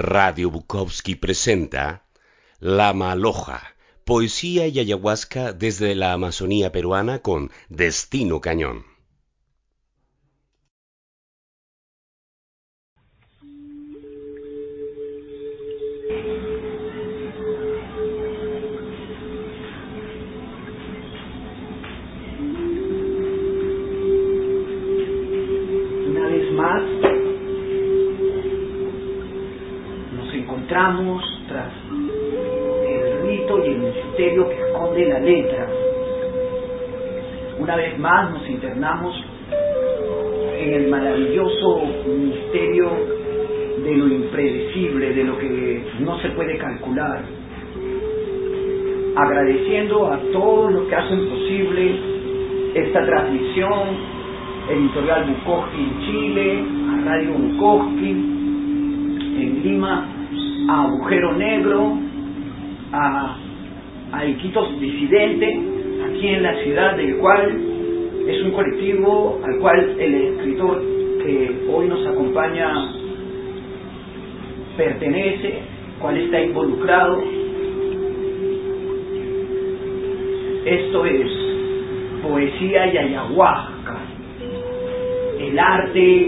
[0.00, 2.06] Radio Bukowski presenta
[2.58, 8.86] La Maloja, poesía y ayahuasca desde la Amazonía peruana con Destino Cañón.
[40.58, 42.88] En el maravilloso misterio
[43.84, 47.22] de lo impredecible, de lo que no se puede calcular.
[49.16, 51.94] Agradeciendo a todos los que hacen posible
[52.74, 54.20] esta transmisión,
[54.70, 60.08] Editorial Bukowski en Chile, a Radio Bukowski en Lima,
[60.68, 61.98] a Agujero Negro,
[62.92, 63.36] a
[64.26, 65.60] Iquitos Disidente,
[66.08, 67.59] aquí en la ciudad del cual
[68.30, 70.80] es un colectivo al cual el escritor
[71.24, 72.92] que hoy nos acompaña
[74.76, 75.62] pertenece,
[75.98, 77.22] cual está involucrado.
[80.64, 81.28] Esto es
[82.22, 83.96] poesía y ayahuasca,
[85.40, 86.26] el arte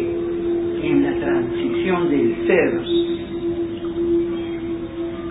[0.83, 2.81] en la transición del ser.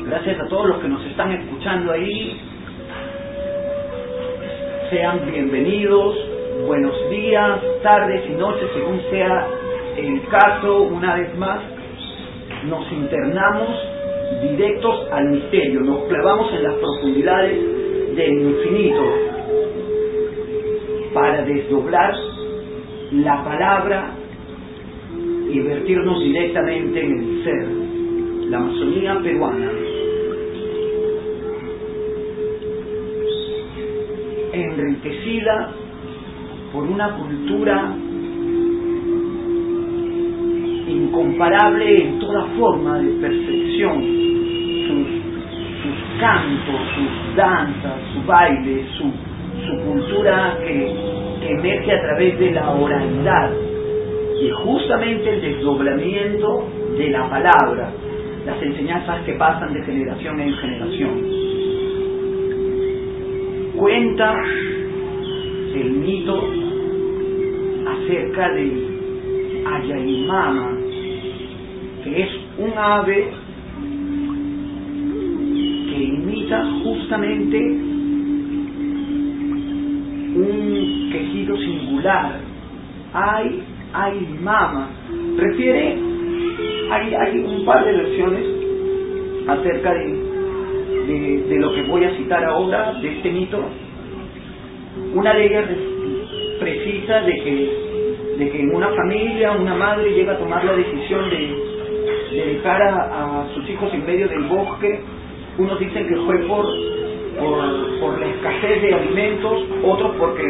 [0.07, 2.39] Gracias a todos los que nos están escuchando ahí.
[4.89, 6.30] Sean bienvenidos,
[6.65, 9.47] buenos días, tardes y noches, según sea
[9.97, 11.61] el caso, una vez más,
[12.67, 13.69] nos internamos
[14.41, 17.57] directos al misterio, nos clavamos en las profundidades
[18.15, 19.03] del infinito
[21.13, 22.15] para desdoblar
[23.11, 24.11] la palabra
[25.49, 27.67] y vertirnos directamente en el ser,
[28.49, 29.71] la Amazonía peruana.
[34.53, 35.73] enriquecida
[36.71, 37.93] por una cultura
[40.87, 44.01] incomparable en toda forma de percepción,
[44.87, 45.07] sus,
[45.83, 49.03] sus cantos, sus danzas, su baile, su,
[49.65, 50.95] su cultura que,
[51.41, 53.51] que emerge a través de la oralidad
[54.41, 56.67] y justamente el desdoblamiento
[56.97, 57.91] de la palabra,
[58.45, 61.41] las enseñanzas que pasan de generación en generación.
[63.75, 64.35] Cuenta
[65.75, 66.43] el mito
[67.87, 68.91] acerca de
[69.65, 70.77] Ayaimama,
[72.03, 73.29] que es un ave
[75.89, 77.57] que imita justamente
[80.35, 82.39] un quejido singular.
[83.13, 84.89] Ay, ay, mama.
[85.37, 85.97] Refiere,
[86.91, 88.45] hay, hay un par de versiones
[89.47, 93.69] acerca de, de lo que voy a citar ahora, de este mito.
[95.13, 95.65] Una ellas
[96.59, 97.91] precisa de que
[98.37, 101.55] de que en una familia una madre llega a tomar la decisión de,
[102.31, 105.01] de dejar a, a, sus hijos en medio del bosque.
[105.57, 106.65] Unos dicen que fue por,
[107.37, 110.43] por, por la escasez de alimentos, otros porque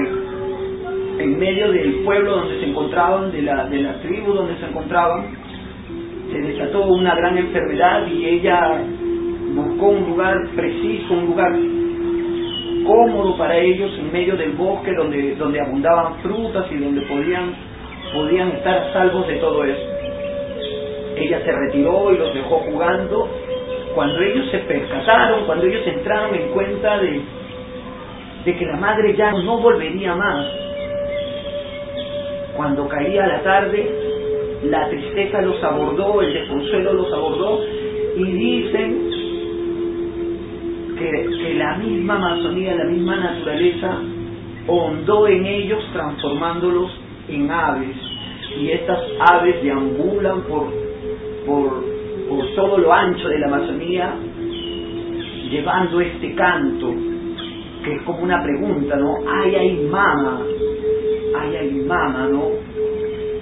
[1.17, 5.35] en medio del pueblo donde se encontraban, de la, de la tribu donde se encontraban,
[6.31, 8.83] se desató una gran enfermedad y ella
[9.53, 11.51] buscó un lugar preciso, un lugar
[12.83, 17.53] cómodo para ellos en medio del bosque donde, donde abundaban frutas y donde podían,
[18.13, 19.87] podían estar salvos de todo eso.
[21.15, 23.29] Ella se retiró y los dejó jugando.
[23.93, 27.21] Cuando ellos se percataron, cuando ellos entraron en cuenta de,
[28.45, 30.45] de que la madre ya no volvería más,
[32.55, 33.89] cuando caía la tarde,
[34.63, 37.59] la tristeza los abordó, el desconsuelo los abordó
[38.15, 39.10] y dicen
[41.01, 43.97] que, la misma Amazonía, la misma naturaleza,
[44.67, 46.91] hondó en ellos transformándolos
[47.29, 47.95] en aves.
[48.59, 50.67] Y estas aves deambulan por,
[51.45, 51.83] por,
[52.29, 54.15] por todo lo ancho de la Amazonía
[55.49, 56.93] llevando este canto,
[57.83, 59.17] que es como una pregunta, ¿no?
[59.27, 60.41] Ay, ay, mama,
[61.37, 62.43] ay, ay, mama, ¿no?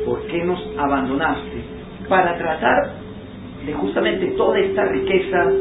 [0.06, 1.64] ¿Por qué nos abandonaste?
[2.08, 2.94] Para tratar
[3.64, 5.52] de justamente toda esta riqueza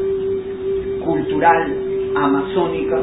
[1.05, 1.78] cultural
[2.25, 2.97] amazónica,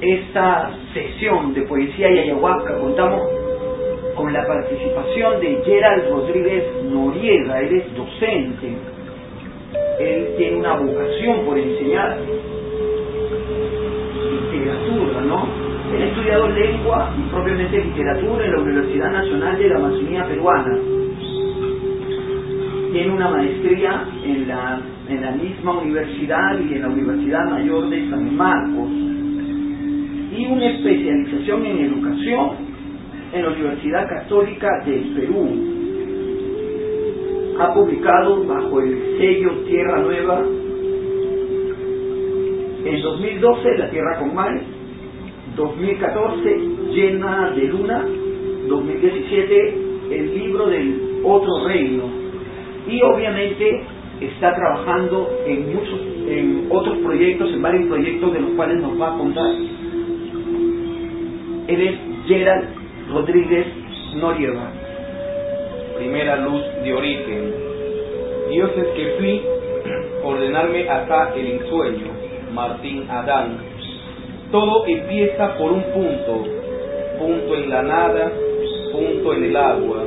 [0.00, 3.22] esta sesión de poesía y ayahuasca contamos
[4.16, 8.76] con la participación de Gerald Rodríguez Noriega, él es docente,
[9.98, 12.18] él tiene una vocación por enseñar
[14.30, 15.48] literatura, ¿no?
[15.94, 20.78] Él ha estudiado lengua y propiamente literatura en la Universidad Nacional de la Amazonía Peruana.
[22.92, 28.08] tiene una maestría en la, en la misma universidad y en la Universidad Mayor de
[28.10, 28.88] San Marcos
[30.36, 32.50] y una especialización en educación
[33.32, 35.48] en la Universidad Católica del Perú.
[37.60, 40.44] Ha publicado bajo el sello Tierra Nueva.
[42.84, 44.60] En 2012 La Tierra con Mal,
[45.56, 46.58] 2014
[46.90, 48.04] Llena de Luna,
[48.68, 49.74] 2017
[50.10, 52.04] El libro del otro reino.
[52.88, 58.80] Y obviamente está trabajando en muchos en otros proyectos, en varios proyectos de los cuales
[58.80, 59.52] nos va a contar.
[61.66, 62.68] Él es Gerald
[63.12, 63.66] Rodríguez
[64.16, 64.70] Noriega.
[65.96, 67.54] Primera luz de origen.
[68.50, 69.42] Dios es que fui,
[70.24, 72.24] ordenarme acá el ensueño.
[72.52, 73.58] Martín Adán.
[74.52, 76.44] Todo empieza por un punto,
[77.18, 78.32] punto en la nada,
[78.92, 80.04] punto en el agua.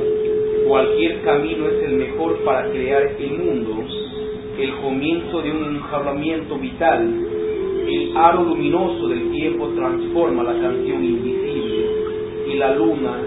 [0.66, 3.84] Cualquier camino es el mejor para crear el mundo,
[4.58, 7.14] el comienzo de un enjaulamiento vital.
[7.88, 11.86] El aro luminoso del tiempo transforma la canción invisible
[12.50, 13.18] y la luna,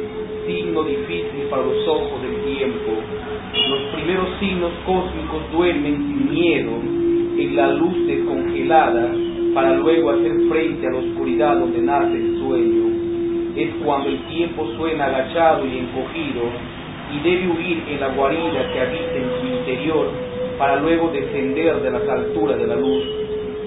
[0.45, 2.91] signo difícil para los ojos del tiempo.
[3.69, 6.71] Los primeros signos cósmicos duermen sin miedo
[7.37, 9.15] en la luz descongelada
[9.53, 12.91] para luego hacer frente a la oscuridad donde nace el sueño.
[13.55, 16.43] Es cuando el tiempo suena agachado y encogido
[17.13, 20.30] y debe huir en la guarida que habita en su interior
[20.61, 23.03] para luego descender de las alturas de la luz.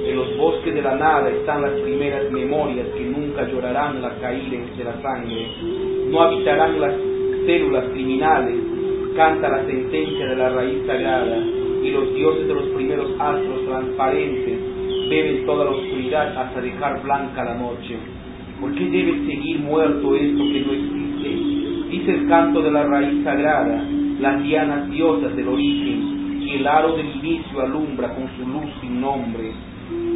[0.06, 4.64] En los bosques de la nada están las primeras memorias que nunca llorarán la caída
[4.76, 5.48] de la sangre.
[6.08, 6.94] No habitarán las
[7.46, 8.58] células criminales,
[9.16, 11.36] canta la sentencia de la raíz sagrada
[11.82, 14.60] y los dioses de los primeros astros transparentes
[15.10, 17.96] beben toda la oscuridad hasta dejar blanca la noche.
[18.60, 21.28] ¿Por qué debe seguir muerto esto que no existe?
[21.90, 23.84] Dice el canto de la raíz sagrada,
[24.20, 26.13] las dianas diosas del origen,
[26.44, 29.52] y el aro del inicio alumbra con su luz sin nombre.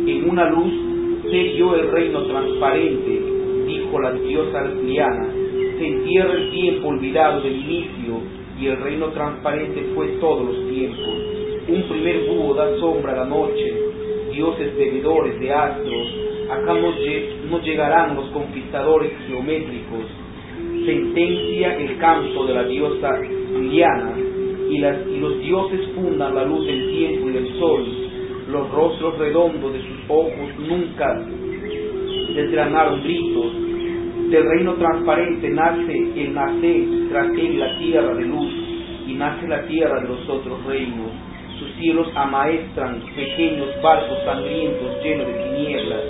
[0.07, 0.73] En una luz
[1.31, 3.23] sé yo el reino transparente,
[3.67, 5.29] dijo la diosa diana,
[5.79, 8.21] se entierra el tiempo olvidado del inicio,
[8.61, 11.15] y el reino transparente fue todos los tiempos.
[11.69, 13.75] Un primer búho da sombra a la noche,
[14.33, 16.09] dioses bebedores de astros,
[16.51, 20.07] acá no, llegarán los conquistadores geométricos.
[20.85, 23.21] Sentencia el canto de la diosa
[23.53, 24.28] Liliana,
[24.71, 24.79] y,
[25.19, 27.85] los dioses fundan la luz del tiempo y del sol.
[28.51, 31.27] Los rostros redondos de sus ojos nunca
[32.35, 33.53] desgranaron gritos.
[34.31, 38.53] Del reino transparente nace el nacer tras él la tierra de luz,
[39.07, 41.13] y nace la tierra de los otros reinos
[41.59, 46.01] sus cielos amaestran pequeños barcos sangrientos llenos de tinieblas.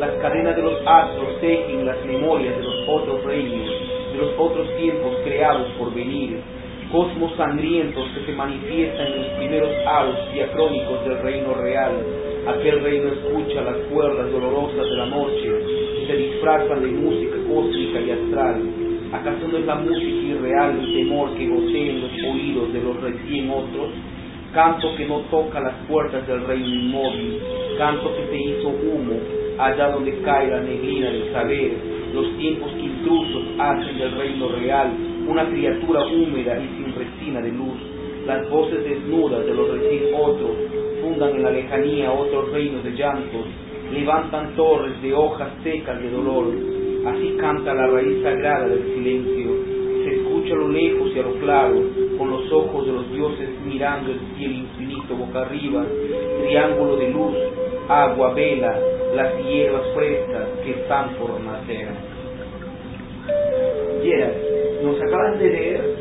[0.00, 3.68] Las cadenas de los astros tejen las memorias de los otros reinos,
[4.12, 6.40] de los otros tiempos creados por venir.
[6.94, 11.90] Cosmos sangrientos que se manifiestan en los primeros aros diacrónicos del reino real.
[12.46, 15.50] Aquel reino escucha las cuerdas dolorosas de la noche
[16.00, 18.62] y se disfrazan de música cósmica y astral.
[19.12, 23.00] ¿Acaso no es la música irreal el temor que gotea en los oídos de los
[23.02, 23.90] recién otros?
[24.52, 27.40] canto que no toca las puertas del reino inmóvil,
[27.76, 29.18] canto que se hizo humo
[29.58, 31.72] allá donde cae la neblina del saber,
[32.14, 37.80] los tiempos intrusos hacen del reino real una criatura húmeda y sin resina de luz,
[38.26, 40.56] las voces desnudas de los recién otros
[41.02, 43.46] fundan en la lejanía otros reinos de llantos,
[43.92, 46.52] levantan torres de hojas secas de dolor,
[47.06, 49.50] así canta la raíz sagrada del silencio,
[50.04, 51.82] se escucha a lo lejos y a lo claro,
[52.18, 55.84] con los ojos de los dioses mirando el cielo infinito boca arriba,
[56.42, 57.34] triángulo de luz,
[57.88, 58.78] agua, vela,
[59.14, 61.88] las hierbas frescas que están por nacer.
[64.84, 65.96] Nos acaban de leer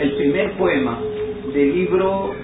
[0.00, 0.98] el primer poema
[1.52, 2.34] del libro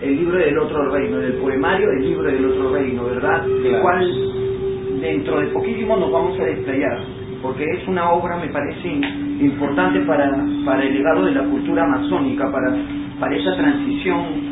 [0.00, 3.44] el libro del otro reino, del poemario del libro del otro reino, ¿verdad?
[3.46, 8.88] El cual dentro de poquísimo nos vamos a desplayar porque es una obra, me parece,
[8.88, 12.76] importante para, para el legado de la cultura amazónica, para,
[13.20, 14.48] para esa transición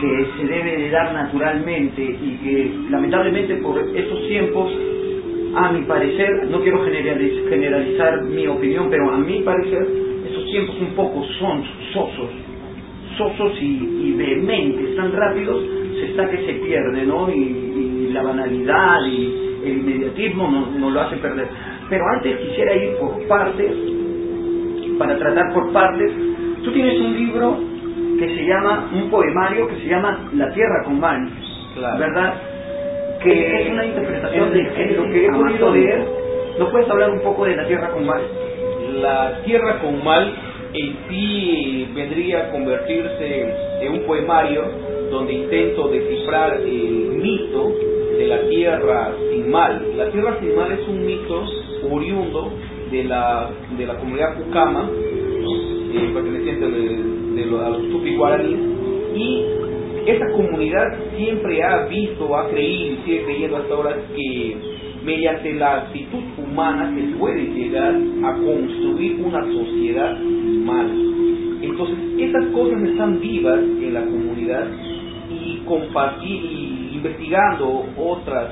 [0.00, 4.72] que se debe de dar naturalmente y que lamentablemente por estos tiempos,
[5.54, 9.86] a mi parecer, no quiero generalizar mi opinión, pero a mi parecer,
[10.30, 12.30] esos tiempos un poco son sosos,
[13.16, 15.64] sosos y, vehementes, tan rápidos,
[15.98, 17.30] se está que se pierde, ¿no?
[17.30, 17.66] Y,
[18.10, 21.46] la banalidad y el inmediatismo nos no lo hace perder.
[21.88, 23.72] Pero antes quisiera ir por partes,
[24.98, 26.12] para tratar por partes.
[26.64, 27.56] Tú tienes un libro
[28.18, 31.30] que se llama, un poemario que se llama La Tierra con Mal,
[31.98, 32.34] ¿verdad?
[33.22, 34.62] Que es una interpretación de
[34.96, 36.06] lo que he podido leer.
[36.58, 38.22] ¿No puedes hablar un poco de La Tierra con Mal?
[39.00, 40.34] La Tierra con Mal
[40.72, 44.62] en sí vendría a convertirse en un poemario
[45.10, 47.74] donde intento descifrar el mito
[48.16, 49.96] de la tierra sin mal.
[49.96, 51.44] La tierra sin mal es un mito
[51.90, 52.52] oriundo
[52.90, 58.56] de la, de la comunidad Cucama, eh, perteneciente de, a los Tupi Guaraní,
[59.16, 59.44] y
[60.06, 64.56] esa comunidad siempre ha visto, ha creído y sigue creyendo hasta ahora que
[65.04, 70.92] mediante la actitud humana se puede llegar a construir una sociedad humana.
[71.62, 74.66] Entonces, esas cosas están vivas en la comunidad
[75.30, 78.48] y compartir y investigando otras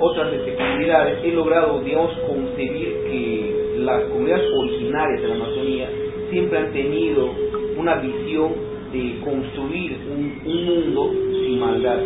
[0.00, 5.90] otras este, comunidades he logrado, digamos, concebir que las comunidades originarias de la Amazonía
[6.30, 7.30] siempre han tenido
[7.76, 11.98] una visión de construir un, mundo sin maldad.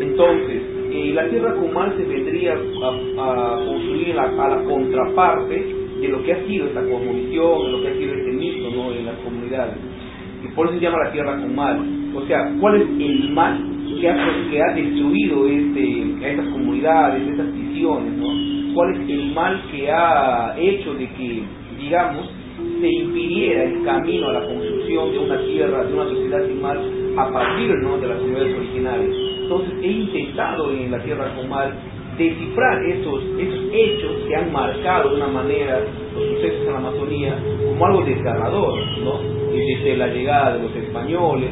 [0.00, 6.32] Entonces, eh, la tierra comal se vendría a, construir a la contraparte de lo que
[6.32, 8.92] ha sido esta cosmovisión, de lo que ha sido este mito ¿no?
[8.92, 9.76] en las comunidades.
[10.44, 11.80] Y por eso se llama la tierra comal.
[12.14, 13.58] O sea, ¿cuál es el mal
[14.00, 14.16] que ha,
[14.50, 18.12] que ha destruido este, a estas comunidades, estas visiones?
[18.14, 18.74] ¿no?
[18.74, 21.42] ¿Cuál es el mal que ha hecho de que,
[21.80, 22.30] digamos,
[22.80, 24.44] se impidiera el camino a la
[24.88, 26.78] de una tierra, de una sociedad sin mal,
[27.18, 27.98] a partir ¿no?
[27.98, 29.10] de las comunidades originales.
[29.42, 31.74] Entonces he intentado en la tierra comal
[32.16, 35.80] descifrar esos, esos hechos que han marcado de una manera
[36.14, 39.20] los sucesos en la Amazonía como algo desgarrador, ¿no?
[39.52, 41.50] desde la llegada de los españoles,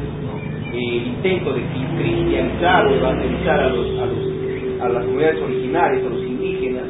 [0.73, 1.61] el intento de
[1.97, 6.83] cristianizar o evangelizar a, los, a, los, a las comunidades originales, a los indígenas,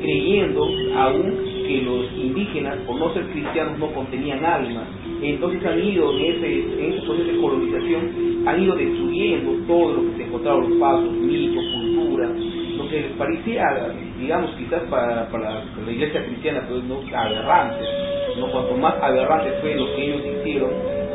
[0.00, 4.86] creyendo aún que los indígenas, por no ser cristianos, no contenían alma.
[5.24, 10.02] Entonces han ido en ese, en ese proceso de colonización, han ido destruyendo todo lo
[10.10, 12.28] que se encontraba, los pasos, mitos, cultura,
[12.76, 17.84] lo que parecía, digamos, quizás para, la iglesia cristiana, pues no aberrante,
[18.38, 20.70] no cuanto más aberrante fue lo que ellos hicieron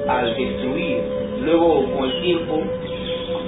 [0.07, 1.01] al destruir.
[1.45, 2.63] Luego, con el tiempo,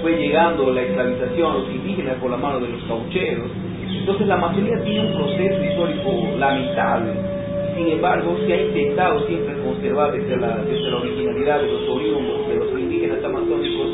[0.03, 3.50] fue llegando la esclavización a los indígenas por la mano de los caucheros,
[3.88, 7.31] entonces la Amazonía tiene un proceso histórico lamentable.
[7.75, 12.50] Sin embargo, se ha intentado siempre conservar desde la, desde la originalidad de los oriundos,
[12.50, 13.88] de los indígenas amazónicos,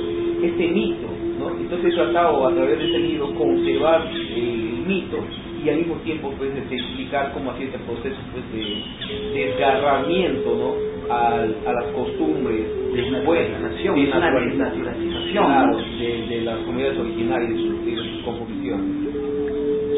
[0.44, 1.08] este mito.
[1.40, 1.50] ¿no?
[1.52, 5.18] Entonces he tratado a través de este libro conservar el mito
[5.64, 11.14] y al mismo tiempo pues de explicar cómo hacía este proceso pues, de desgarramiento ¿no?
[11.14, 17.52] a, a las costumbres de una nación, de una naturalización de, de, las comunidades originarias
[17.52, 19.08] y de sus, composiciones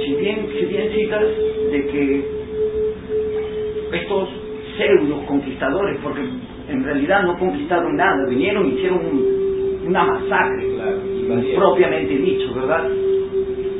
[0.03, 1.23] si bien, si bien citas
[1.71, 2.38] de que
[3.91, 4.29] estos
[4.77, 6.21] pseudos conquistadores, porque
[6.69, 8.99] en realidad no conquistaron nada, vinieron y hicieron
[9.87, 10.67] una masacre,
[11.55, 12.87] propiamente dicho, ¿verdad?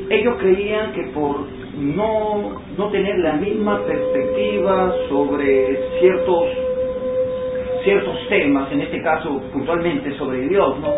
[0.10, 1.46] Ellos creían que por
[1.78, 6.46] no, no tener la misma perspectiva sobre ciertos
[7.84, 10.94] ciertos temas, en este caso puntualmente sobre Dios, ¿no?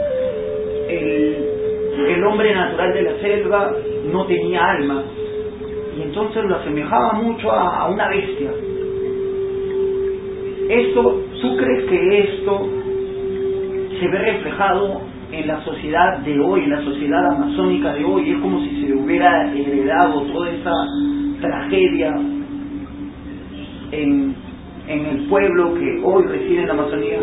[0.89, 1.48] El,
[2.08, 3.72] el hombre natural de la selva
[4.12, 5.03] no tenía alma,
[5.98, 8.51] y entonces lo asemejaba mucho a, una bestia.
[10.70, 12.70] Esto, ¿tú crees que esto
[14.00, 15.01] se ve reflejado
[15.32, 18.32] en la sociedad de hoy, en la sociedad amazónica de hoy?
[18.32, 20.74] Es como si se hubiera heredado toda esa
[21.41, 22.15] tragedia
[23.91, 24.36] en,
[24.88, 27.20] en el pueblo que hoy reside en la Amazonía.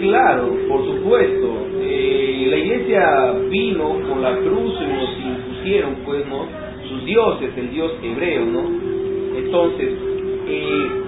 [0.00, 1.66] Claro, por supuesto.
[1.80, 6.62] Eh, la iglesia vino con la cruz y nos impusieron, pues, ¿no?
[7.04, 8.62] dioses, el dios hebreo, ¿no?
[9.36, 9.92] Entonces,
[10.46, 11.01] eh,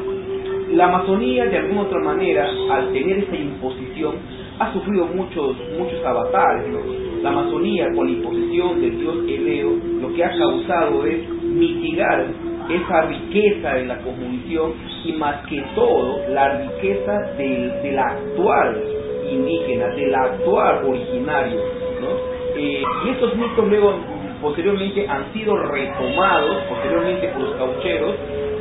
[0.75, 4.17] la Amazonía de alguna otra manera, al tener esa imposición,
[4.59, 6.81] ha sufrido muchos, muchos avatares, ¿no?
[7.23, 12.27] La Amazonía con la imposición del dios hebreo, lo que ha causado es mitigar
[12.69, 14.73] esa riqueza en la cosmovisión
[15.05, 18.83] y más que todo la riqueza del, del actual
[19.31, 21.61] indígena, del actual originario,
[22.01, 22.09] ¿no?
[22.57, 23.95] Eh, y estos mitos luego
[24.41, 28.15] posteriormente han sido retomados posteriormente por los caucheros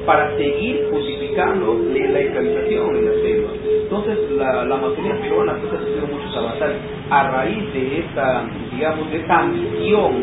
[0.05, 3.49] para seguir justificando la esclavización en la selva.
[3.83, 6.77] Entonces la, la Amazonía peruana pues, ha sufrido muchos avatares
[7.09, 10.13] a raíz de esta, digamos, de esta ambición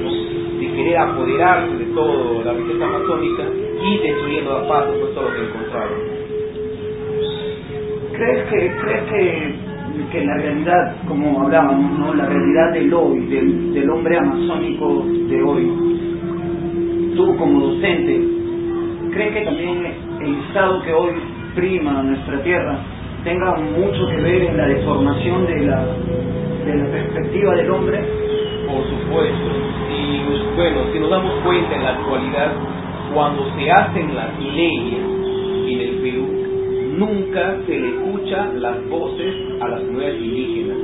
[0.60, 3.42] de querer apoderarse de toda la riqueza amazónica
[3.82, 6.20] y destruyendo a paso pues, todo lo que encontraron.
[8.12, 9.54] ¿Crees que, crees que,
[10.12, 12.14] que la realidad, como hablábamos, ¿no?
[12.14, 15.72] la realidad del hoy, del, del hombre amazónico de hoy,
[17.16, 18.20] tú como docente,
[19.12, 21.12] ¿crees que también el estado que hoy
[21.54, 22.78] prima nuestra tierra
[23.24, 25.84] tenga mucho que ver en la deformación de la,
[26.64, 27.98] de la perspectiva del hombre?
[28.66, 29.46] Por supuesto.
[29.90, 32.52] Y bueno, si nos damos cuenta en la actualidad,
[33.12, 35.00] cuando se hacen las leyes
[35.66, 36.28] en el Perú,
[36.98, 40.76] nunca se le escucha las voces a las comunidades indígenas.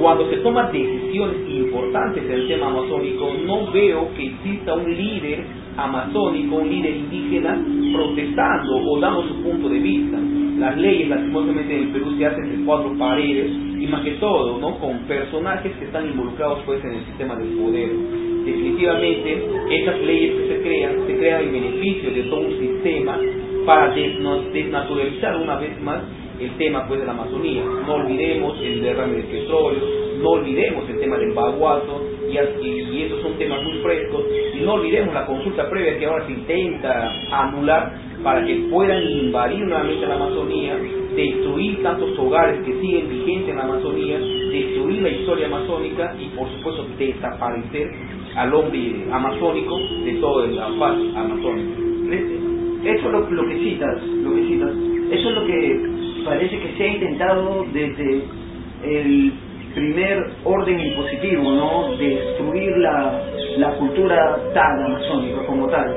[0.00, 5.44] Cuando se toman decisiones importantes en el tema amazónico, no veo que exista un líder
[5.76, 7.58] amazónico, un líder indígena,
[7.92, 10.18] protestando o dando su punto de vista.
[10.58, 14.58] Las leyes, lastimosamente, en el Perú se hacen en cuatro paredes y más que todo,
[14.58, 14.78] ¿no?
[14.78, 17.90] Con personajes que están involucrados pues en el sistema del poder.
[18.44, 23.18] Definitivamente, esas leyes que se crean, se crean en beneficio de todo un sistema
[23.66, 26.02] para desnaturalizar una vez más
[26.40, 27.62] el tema pues de la Amazonía.
[27.86, 33.20] No olvidemos el derrame de petróleo, no olvidemos el tema del baguazo, y, y, esos
[33.20, 37.92] son temas muy frescos, y no olvidemos la consulta previa que ahora se intenta anular
[38.22, 40.78] para que puedan invadir nuevamente la Amazonía,
[41.14, 46.50] destruir tantos hogares que siguen vigentes en la Amazonía, destruir la historia amazónica y por
[46.52, 47.90] supuesto desaparecer
[48.34, 51.78] al hombre amazónico de todo el faz amazónica.
[52.82, 54.70] Eso es lo, lo que citas, lo que citas,
[55.10, 55.80] eso es lo que
[56.24, 58.22] parece que se ha intentado desde
[58.84, 59.32] el
[59.74, 61.96] primer orden impositivo, ¿no?
[61.96, 63.22] Destruir la,
[63.58, 65.94] la cultura tal amazónica como tal.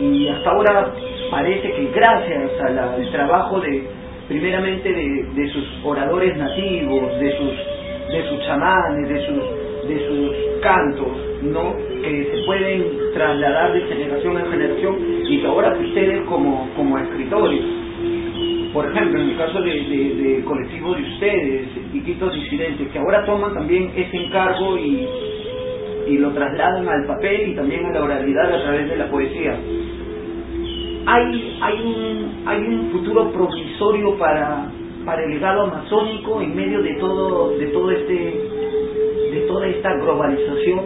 [0.00, 0.90] Y hasta ahora
[1.30, 3.84] parece que gracias al trabajo de,
[4.28, 10.62] primeramente de, de, sus oradores nativos, de sus, de sus chamanes, de sus, de sus
[10.62, 11.08] cantos,
[11.42, 11.74] ¿no?
[12.02, 14.96] Que se pueden trasladar de generación en generación
[15.28, 17.79] y que ahora ustedes como, como escritores
[18.72, 23.52] por ejemplo, en el caso de, de, colectivo de ustedes, Iquitos Disidentes, que ahora toman
[23.54, 25.08] también ese encargo y,
[26.18, 29.56] lo trasladan al papel y también a la oralidad a través de la poesía.
[31.06, 34.66] Hay, un, futuro provisorio para,
[35.24, 38.14] el legado amazónico en medio de todo, de todo este
[39.32, 40.80] de toda esta globalización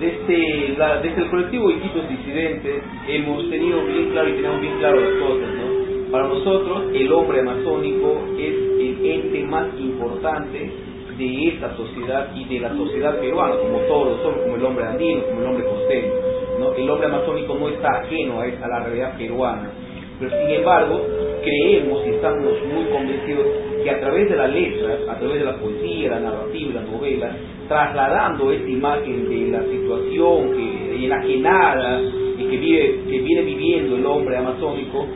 [0.00, 5.00] desde, la, desde el colectivo Iquitos Disidentes hemos tenido bien claro y tenemos bien claro
[5.00, 5.67] las cosas, ¿no?
[6.10, 10.70] Para nosotros el hombre amazónico es el ente más importante
[11.18, 15.22] de esta sociedad y de la sociedad peruana, como todos nosotros, como el hombre andino,
[15.24, 16.12] como el hombre costeño.
[16.60, 16.72] ¿no?
[16.72, 19.70] El hombre amazónico no está ajeno a, la realidad peruana,
[20.18, 21.02] pero sin embargo
[21.42, 23.46] creemos y estamos muy convencidos
[23.84, 27.36] que a través de la letra, a través de la poesía, la narrativa, la novela,
[27.68, 34.06] trasladando esta imagen de la situación que enajenada y que, vive, que viene viviendo el
[34.06, 35.06] hombre amazónico,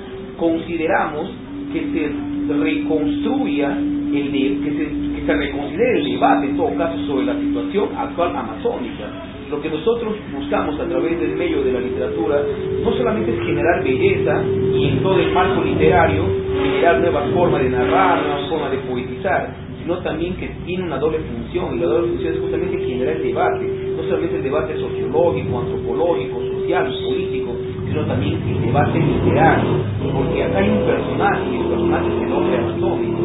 [0.43, 1.31] consideramos
[1.73, 7.27] que se reconstruya el que, se, que se reconsidere el debate en todo caso sobre
[7.27, 9.07] la situación actual amazónica.
[9.49, 12.43] Lo que nosotros buscamos a través del medio de la literatura
[12.83, 14.43] no solamente es generar belleza
[14.75, 16.25] y en todo el marco literario
[16.59, 21.19] generar nuevas formas de narrar, nuevas formas de poetizar, sino también que tiene una doble
[21.21, 25.61] función, y la doble función es justamente generar el debate, no solamente el debate sociológico,
[25.61, 27.53] antropológico, social, político,
[27.93, 29.71] sino también el debate literario,
[30.15, 33.21] porque acá hay un personaje, y el personaje es el hombre anatómico.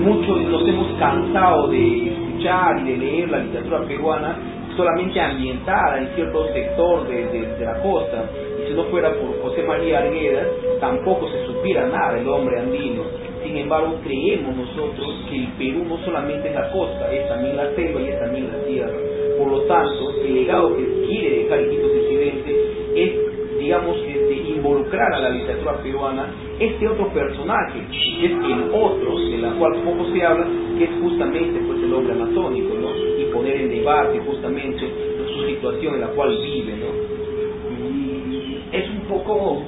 [0.00, 4.36] Muchos nos hemos cansado de escuchar y de leer la literatura peruana
[4.76, 8.24] solamente ambientada en cierto sector de, de, la costa,
[8.60, 10.48] y si no fuera por José María Arguedas,
[10.80, 13.02] tampoco se supiera nada del hombre andino.
[13.44, 17.70] Sin embargo, creemos nosotros que el Perú no solamente es la costa, es también la
[17.74, 18.98] selva y es también la tierra.
[19.38, 22.56] Por lo tanto, el legado que quiere dejar Iquitos Disidente
[22.96, 23.29] es
[23.70, 26.26] digamos, este, involucrar a la literatura peruana
[26.58, 30.44] este otro personaje, que es el otro, de la cual poco se habla,
[30.76, 32.88] que es justamente pues el hombre amazónico, ¿no?
[33.16, 34.90] Y poner en debate justamente
[35.36, 37.76] su situación en la cual vive, ¿no?
[37.76, 39.62] Y es un poco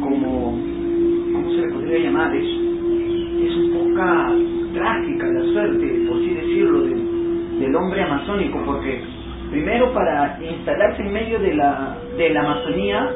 [0.00, 0.58] como,
[1.34, 2.60] ¿cómo se le podría llamar eso?
[3.44, 9.02] Es un poco trágica la suerte, por así decirlo, del hombre amazónico, porque
[9.52, 13.14] primero para instalarse en medio de la, de la Amazonía,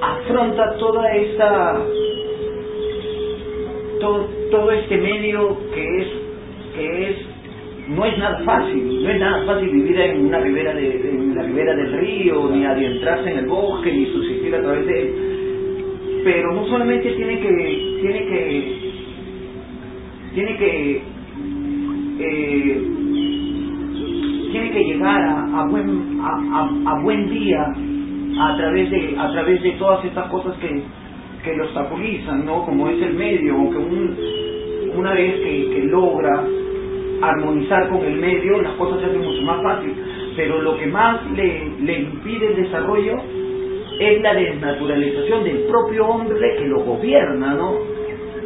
[0.00, 1.82] afronta toda esta
[3.98, 6.08] todo, todo este medio que es
[6.76, 7.16] que es
[7.88, 11.42] no es nada fácil no es nada fácil vivir en una ribera de en la
[11.42, 15.14] ribera del río ni adentrarse en el bosque ni subsistir a través de él.
[16.24, 18.78] Pero no solamente tiene que tiene que
[20.34, 21.02] tiene que
[22.20, 22.97] eh,
[24.70, 27.72] que llegar a, buen a, buen día
[28.40, 30.82] a través de a través de todas estas cosas que,
[31.42, 34.16] que lo obstaculizan no como es el medio aunque un,
[34.96, 36.44] una vez que, que logra
[37.20, 39.94] armonizar con el medio las cosas se hacen mucho más fácil.
[40.36, 43.16] Pero lo que más le, le impide el desarrollo
[43.98, 47.74] es la desnaturalización del propio hombre que lo gobierna no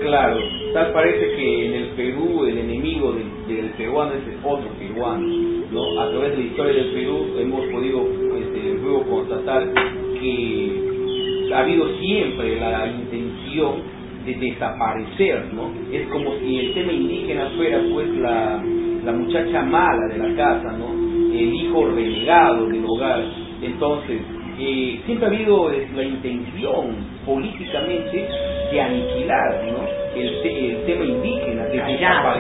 [0.00, 5.26] claro tal parece que en el Perú el enemigo del, peruano es otro peruano
[5.70, 6.00] ¿no?
[6.00, 8.06] a través de la historia del Perú hemos podido
[8.38, 9.72] este, luego constatar
[10.20, 13.92] que ha habido siempre la intención
[14.24, 15.72] de desaparecer, ¿no?
[15.92, 18.62] Es como si el tema indígena fuera pues la,
[19.04, 20.92] la muchacha mala de la casa, ¿no?
[21.34, 23.24] El hijo renegado del hogar.
[23.62, 24.20] Entonces,
[24.58, 28.28] eh, siempre ha habido la intención políticamente
[28.70, 30.01] de aniquilar ¿no?
[30.14, 32.38] El, tema indígena, de callar,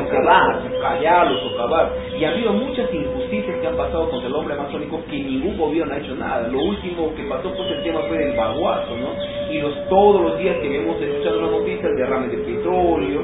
[0.80, 1.92] callarlo, socavar.
[2.18, 5.94] Y ha habido muchas injusticias que han pasado contra el hombre amazónico que ningún gobierno
[5.94, 6.48] ha hecho nada.
[6.48, 9.52] Lo último que pasó pues el tema fue del baguazo, ¿no?
[9.52, 13.22] Y los, todos los días que vemos escuchando las noticias, el derrame de petróleo,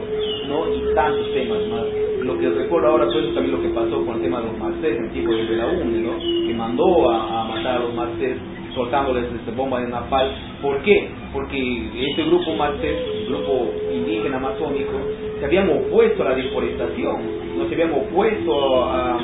[0.49, 0.75] ¿no?
[0.75, 1.85] Y tantos temas más.
[2.23, 4.97] Lo que recuerdo ahora pues también lo que pasó con el tema de los Marcés
[4.97, 6.19] en el tiempo de la UNE, ¿no?
[6.19, 8.37] Que mandó a, a matar a los Marcés
[8.75, 10.31] soltándoles esta bomba de napal.
[10.63, 11.11] ¿Por qué?
[11.33, 14.93] Porque este grupo el grupo indígena amazónico,
[15.39, 17.17] se habían opuesto a la deforestación,
[17.57, 19.19] no se habían opuesto a,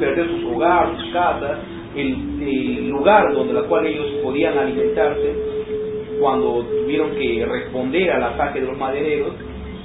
[0.00, 1.58] perder sus hogares, sus casas,
[1.94, 5.34] el, lugar donde la cual ellos podían alimentarse,
[6.20, 9.34] cuando tuvieron que responder al ataque de los madereros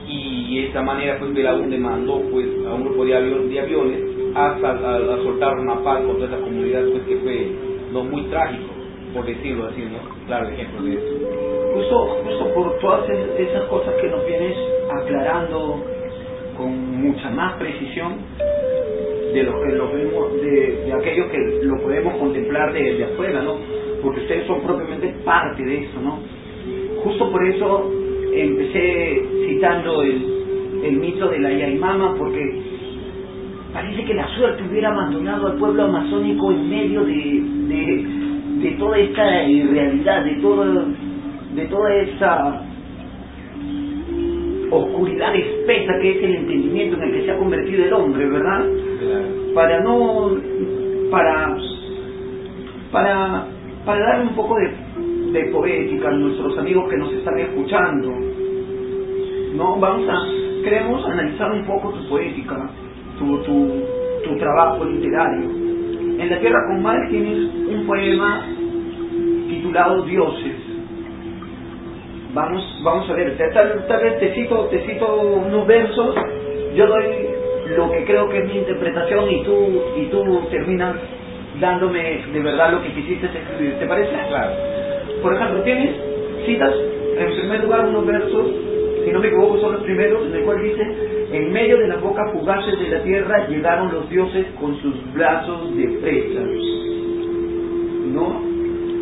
[0.07, 4.01] y de esa manera pues Belaúnde mandó pues a un grupo de, aviones
[4.35, 7.64] hasta a, soltar napal contra esa comunidad pues que fue
[8.03, 8.69] muy trágico,
[9.13, 10.25] por decirlo así, ¿no?
[10.27, 11.73] Claro, ejemplo de eso.
[11.73, 14.57] Justo, justo por todas esas cosas que nos vienes
[14.89, 15.83] aclarando
[16.57, 18.15] con mucha más precisión
[19.33, 23.41] de lo que lo vemos, de, de aquellos que lo podemos contemplar desde de afuera,
[23.41, 23.57] ¿no?
[24.01, 26.19] Porque ustedes son propiamente parte de eso, ¿no?
[27.03, 27.91] Justo por eso
[28.33, 32.61] empecé citando el, el mito de la Yaimama, porque
[33.75, 37.43] parece que la suerte hubiera abandonado al pueblo amazónico en medio de,
[38.61, 40.85] de, toda esta irrealidad, de, todo,
[41.55, 42.61] de toda esa
[44.71, 48.65] oscuridad espesa que es el entendimiento en el que se ha convertido el hombre, ¿verdad?
[49.53, 50.37] Para no,
[51.11, 51.57] para,
[52.93, 53.47] para,
[53.85, 58.09] para darle un poco de, de poética a nuestros amigos que nos están escuchando,
[59.53, 59.75] ¿no?
[59.81, 62.69] Vamos a, queremos analizar un poco tu poética,
[63.17, 63.83] tu, tu,
[64.23, 65.49] tu trabajo literario.
[66.19, 68.45] En La Tierra con Mal tienes un poema
[69.49, 70.55] titulado Dioses.
[72.33, 76.15] Vamos, vamos a ver, tal, tal vez te cito, te cito unos versos,
[76.75, 77.05] yo doy
[77.77, 80.95] lo que creo que es mi interpretación y tú, y tú terminas
[81.59, 83.79] dándome de verdad lo que quisiste escribir.
[83.79, 84.11] ¿Te parece?
[84.27, 84.51] Claro.
[85.21, 85.95] Por ejemplo, tienes
[86.45, 86.73] citas
[87.17, 88.47] en primer lugar unos versos,
[89.05, 92.01] si no me equivoco son los primeros, en el cual dice en medio de las
[92.01, 96.39] bocas fugaces de la tierra llegaron los dioses con sus brazos de presa.
[98.13, 98.41] ¿No?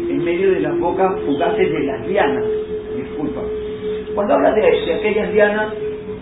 [0.09, 2.45] En medio de las bocas fugaces de las lianas.
[2.95, 3.41] Disculpa.
[4.15, 5.73] Cuando hablas de, de aquellas lianas,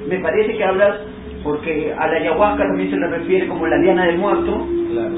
[0.09, 1.01] me parece que hablas
[1.43, 4.67] porque a la ayahuasca también se le refiere como la liana del muerto.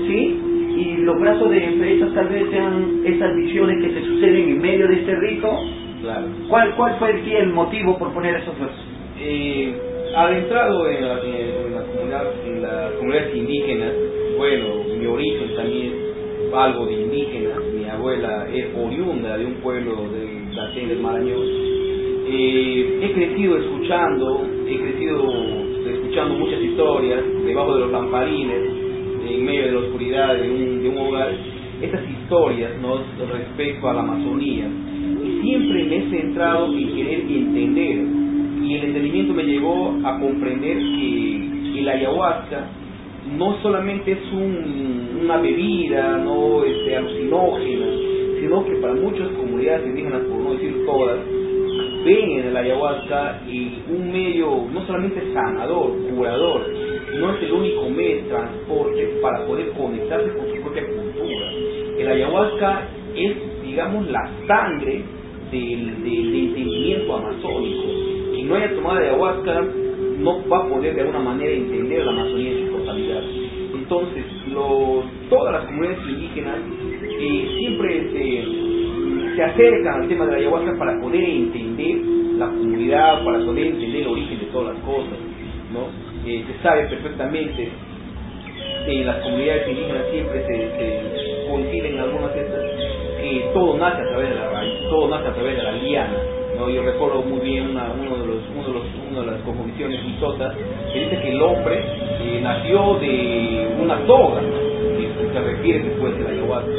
[0.08, 0.40] ¿Sí?
[0.76, 4.88] Y los brazos de presas tal vez sean esas visiones que se suceden en medio
[4.88, 5.50] de este rito.
[6.02, 6.28] Claro.
[6.50, 8.86] ¿Cuál, cuál fue el, el motivo por poner esos versos?
[9.20, 11.34] Eh adentrado en la, en,
[12.48, 13.94] en las comunidades indígenas,
[14.38, 16.14] bueno, mi origen también
[16.54, 21.42] algo de indígena, mi abuela es oriunda de un pueblo del Latén del Marañón.
[22.28, 25.34] Eh, he crecido escuchando, he crecido
[25.88, 28.70] escuchando muchas historias debajo de los lamparines,
[29.28, 31.34] en medio de la oscuridad de un, de un hogar,
[31.82, 33.00] estas historias ¿no?
[33.32, 34.68] respecto a la Amazonía.
[35.24, 38.06] Y siempre me he centrado en querer entender
[38.64, 42.66] y el entendimiento me llevó a comprender que el ayahuasca
[43.38, 47.86] no solamente es una bebida no este, alucinógena,
[48.40, 51.20] sino que para muchas comunidades indígenas, por no decir todas,
[52.06, 53.42] ven en el ayahuasca
[53.90, 56.66] un medio no solamente sanador, curador,
[57.20, 61.52] no es el único medio de transporte para poder conectarse con su propia cultura.
[61.98, 65.04] El ayahuasca es, digamos, la sangre
[65.52, 69.62] del entendimiento amazónico no haya tomado ayahuasca,
[70.20, 73.22] no va a poder de alguna manera entender la Amazonía en su totalidad.
[73.74, 74.24] Entonces,
[75.30, 76.56] todas las comunidades indígenas
[77.58, 81.98] siempre se, acercan al tema de la ayahuasca para poder entender
[82.38, 85.18] la comunidad, para poder entender el origen de todas las cosas.
[86.26, 87.70] Eh, se sabe perfectamente
[88.88, 92.62] en las comunidades indígenas siempre se, coinciden algunas de estas
[93.20, 96.18] que todo nace a través de la raíz, todo nace a través de la liana
[96.58, 96.70] ¿no?
[96.70, 100.04] Yo recuerdo muy bien una, uno de los, uno de los, una de las composiciones
[100.04, 100.56] misotas
[100.92, 101.80] que dice que el hombre
[102.22, 106.72] eh, nació de una soga, que se refiere después de la ayahuasca.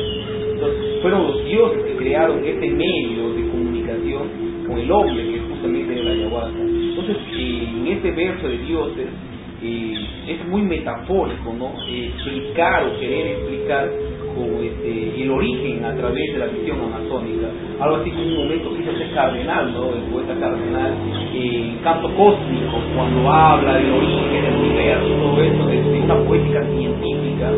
[0.52, 5.42] Entonces, fueron los dioses que crearon ese medio de comunicación con el hombre, que es
[5.50, 6.60] justamente la ayahuasca.
[6.60, 9.06] Entonces, eh, en este verso de dioses,
[9.62, 11.72] eh, es muy metafórico, ¿no?
[11.88, 13.90] explicar o querer explicar
[14.62, 17.46] este, el origen a través de la visión amazónica.
[17.80, 19.94] Algo así como un momento quiso ser cardenal, ¿no?
[19.94, 20.94] el poeta cardenal,
[21.34, 27.50] en canto cósmico, cuando habla del origen del universo, todo eso, desde una poética científica.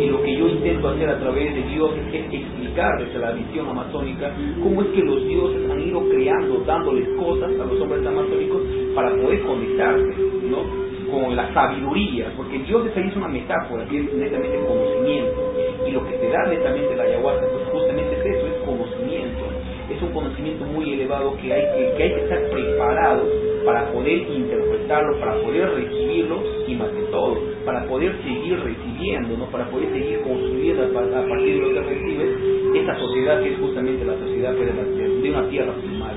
[0.00, 3.68] Y lo que yo intento hacer a través de Dios es explicar desde la visión
[3.68, 8.62] amazónica cómo es que los dioses han ido creando, dándoles cosas a los hombres amazónicos
[8.94, 10.14] para poder conectarse,
[10.50, 10.88] ¿no?
[11.10, 15.47] con la sabiduría, porque Dios es una metáfora, que es netamente conocimiento,
[15.88, 19.44] y lo que te da netamente la ayahuasca, pues justamente es eso, es conocimiento,
[19.88, 23.24] es un conocimiento muy elevado que hay que, que hay que estar preparado
[23.64, 29.46] para poder interpretarlo, para poder recibirlo y más que todo, para poder seguir recibiendo, ¿no?
[29.46, 32.30] para poder seguir construyendo a, partir de lo que recibes
[32.74, 36.16] esta sociedad que es justamente la sociedad de, una tierra primal.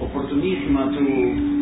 [0.00, 1.58] Oportunísima tu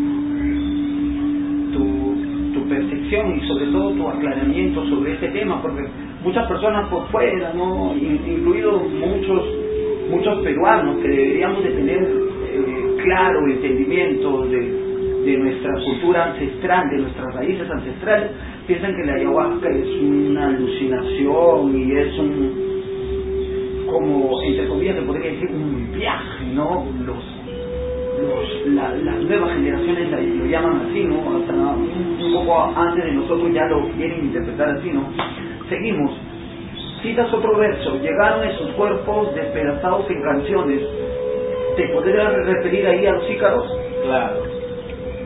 [2.69, 5.83] percepción y sobre todo tu aclaramiento sobre este tema, porque
[6.27, 7.95] muchas personas por fuera, ¿no?
[7.97, 9.45] incluidos muchos,
[10.11, 14.59] muchos peruanos que deberíamos de tener eh, claro entendimiento de,
[15.25, 18.33] de nuestra cultura ancestral, de nuestras raíces ancestrales,
[18.67, 25.31] piensan que la ayahuasca es una alucinación y es un, como entre comillas se podría
[25.31, 26.87] decir, un viaje, ¿no?
[27.07, 27.37] Los
[28.75, 31.37] las nuevas generaciones lo llaman así, ¿no?
[31.37, 35.09] Hasta un, poco antes de nosotros ya lo quieren interpretar así, ¿no?
[35.69, 36.13] Seguimos.
[37.03, 37.99] Citas otro verso.
[38.01, 40.81] Llegaron en sus cuerpos despedazados en canciones.
[41.77, 43.79] ¿Te podrías referir ahí a los ícaros?
[44.05, 44.43] Claro.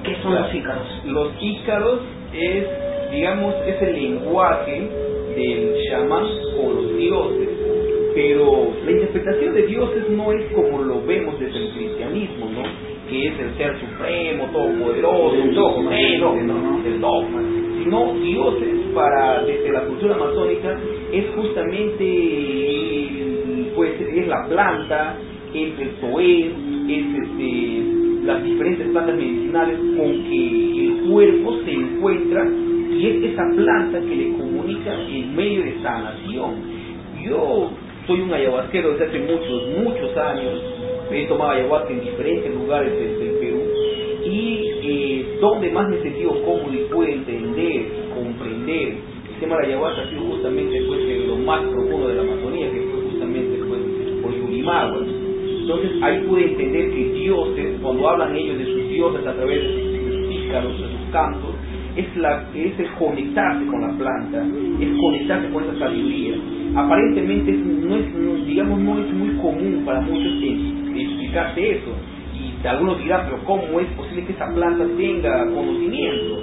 [0.03, 1.05] ¿Qué son los ícaros?
[1.07, 2.01] Los ícaros
[2.33, 2.67] es,
[3.13, 4.89] digamos, es el lenguaje
[5.37, 6.25] del chamán
[6.59, 7.61] o los dioses
[8.15, 12.63] pero la interpretación de dioses no es como lo vemos desde el cristianismo, ¿no?
[13.09, 17.43] Que es el ser supremo, todopoderoso, el dogma, el dogma.
[17.83, 20.79] Sino dioses para desde la cultura amazónica
[21.13, 23.11] es justamente
[23.75, 25.17] pues es la planta,
[25.55, 26.53] es el toel,
[26.89, 32.47] es este, las diferentes plantas medicinales con que el cuerpo se encuentra
[32.91, 36.57] y es esa planta que le comunica en medio de sanación.
[37.25, 37.71] Yo
[38.07, 40.63] soy un ayahuasquero desde hace muchos, muchos años.
[41.11, 43.63] He tomado ayahuasca en diferentes lugares del, Perú.
[44.25, 47.87] Y eh, donde más me he sentido cómodo y pude entender
[48.71, 52.71] el tema de la ayahuasca ha sido justamente pues, lo más profundo de la Amazonía,
[52.73, 53.81] que fue justamente pues,
[54.23, 55.07] por Yurimagua.
[55.61, 59.69] Entonces ahí pude entender que dioses, cuando hablan ellos de sus dioses a través de
[59.69, 61.55] sus, pícaros, de sus cantos,
[61.97, 64.47] es, la, es el conectarse con la planta,
[64.81, 66.37] es conectarse con esa sabiduría
[66.75, 70.33] aparentemente no es, digamos, no es muy común para muchos
[70.95, 71.93] explicarse eso.
[72.35, 76.40] Y algunos dirán, pero ¿cómo es posible que esa planta tenga conocimiento?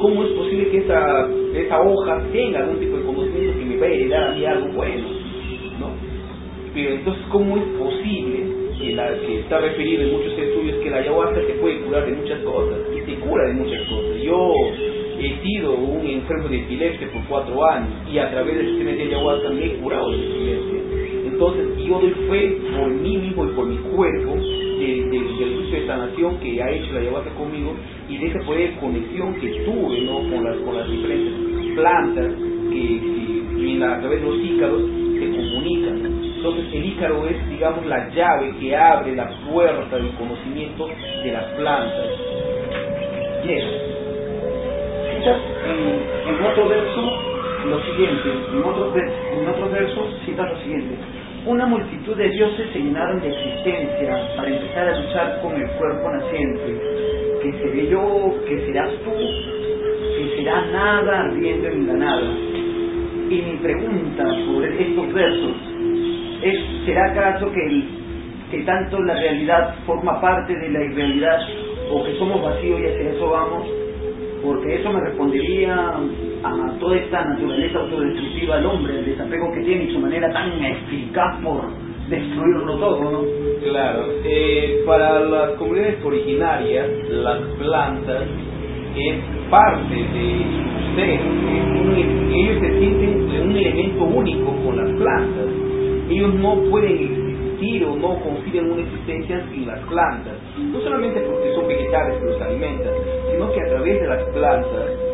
[0.00, 3.86] ¿Cómo es posible que esa, esa hoja tenga algún tipo de conocimiento que me va
[3.86, 5.04] a heredar a mí algo bueno?
[5.80, 5.90] ¿no?
[6.72, 8.46] Pero entonces, ¿cómo es posible
[8.78, 12.12] que, la, que está referido en muchos estudios que la ayahuasca se puede curar de
[12.12, 12.78] muchas cosas?
[12.94, 14.22] Y se cura de muchas cosas.
[14.22, 14.52] Yo
[15.18, 19.02] he sido un enfermo de epilepsia por cuatro años y a través del sistema de
[19.02, 20.80] ayahuasca me he curado de epilepsia.
[21.26, 24.36] Entonces yo doy fe por mí mismo y por mi cuerpo
[24.78, 27.74] del uso de sanación que ha hecho la ayahuasca conmigo
[28.08, 30.18] y de esa poder de conexión que tuve ¿no?
[30.30, 31.34] con, las, con las diferentes
[31.74, 32.34] plantas
[32.70, 33.18] que,
[33.84, 34.82] a través de los ícaros
[35.18, 36.20] se comunican.
[36.36, 40.88] Entonces el ícaro es, digamos, la llave que abre la puerta del conocimiento
[41.22, 42.06] de las plantas.
[43.44, 43.88] Yes
[45.28, 47.02] en, otro verso
[47.66, 50.96] lo siguiente, en otro, en otro verso cita lo siguiente,
[51.46, 56.10] una multitud de dioses se llenaron de existencia para empezar a luchar con el cuerpo
[56.10, 56.80] naciente,
[57.42, 62.30] que seré yo, que serás tú, que será nada ardiendo en la nada.
[63.30, 65.56] Y mi pregunta sobre estos versos
[66.42, 67.84] es, ¿será acaso que,
[68.50, 71.40] que tanto la realidad forma parte de la irrealidad
[71.90, 73.68] o que somos vacíos y hacia eso vamos?
[74.42, 75.94] porque eso me respondería
[76.42, 80.52] a toda esta naturaleza autodestructiva del hombre, el desapego que tiene y su manera tan
[80.64, 81.62] eficaz por
[82.08, 83.24] destruirlo todo, ¿no?
[83.62, 88.22] Claro, eh, para las comunidades originarias, las plantas
[88.96, 89.16] es
[89.50, 91.20] parte de su ser,
[92.34, 95.46] ellos se sienten un elemento único con las plantas,
[96.08, 97.28] ellos no pueden
[97.84, 102.26] o no confían en una existencia sin las plantas, no solamente porque son vegetales que
[102.26, 102.94] los alimentan,
[103.30, 105.07] sino que a través de las plantas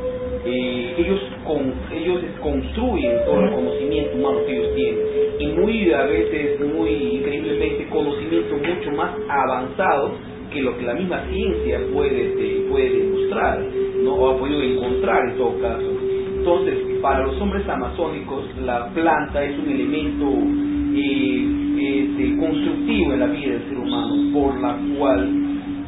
[0.47, 6.03] eh, ellos, con, ellos construyen todo el conocimiento humano que ellos tienen y muy a
[6.05, 10.13] veces, muy increíblemente, conocimiento mucho más avanzado
[10.53, 13.61] que lo que la misma ciencia puede, este, puede demostrar,
[14.03, 14.15] ¿no?
[14.15, 15.91] o ha podido encontrar en todo caso.
[16.39, 20.31] Entonces, para los hombres amazónicos, la planta es un elemento
[20.95, 25.29] eh, este, constructivo en la vida del ser humano, por la cual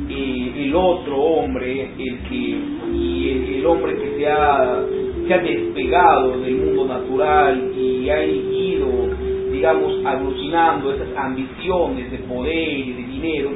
[0.08, 2.56] eh, el otro hombre, el que
[2.96, 4.84] y el, hombre que se ha,
[5.26, 8.86] se ha despegado del mundo natural y ha ido,
[9.50, 13.50] digamos, alucinando esas ambiciones de poder y de dinero,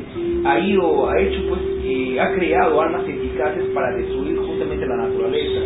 [0.44, 5.60] ha ido, ha hecho pues, eh, ha creado armas eficaces para destruir justamente la naturaleza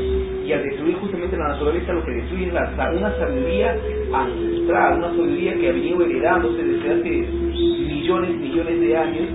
[0.47, 3.77] y al destruir justamente la naturaleza lo que destruye es una sabiduría
[4.13, 9.29] ancestral, una sabiduría que ha venido heredándose desde hace millones millones de años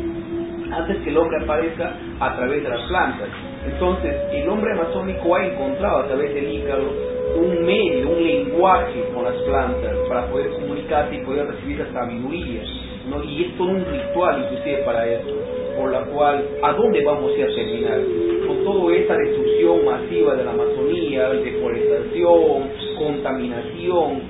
[0.72, 3.30] antes que el hombre aparezca a través de las plantas.
[3.74, 6.92] Entonces, el hombre amazónico ha encontrado a través del Ícaro
[7.36, 12.64] un medio, un lenguaje con las plantas para poder comunicarse y poder recibir la sabiduría.
[13.10, 13.24] ¿no?
[13.24, 15.30] Y es todo un ritual inclusive para eso,
[15.78, 18.02] por la cual, ¿a dónde vamos a terminar?
[18.48, 24.22] Con toda esta destrucción masiva de la Amazonía, deforestación, contaminación,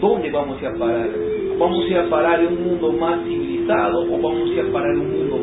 [0.00, 1.10] ¿dónde vamos a parar?
[1.58, 5.40] ¿Vamos a parar en un mundo más civilizado o vamos a parar en un mundo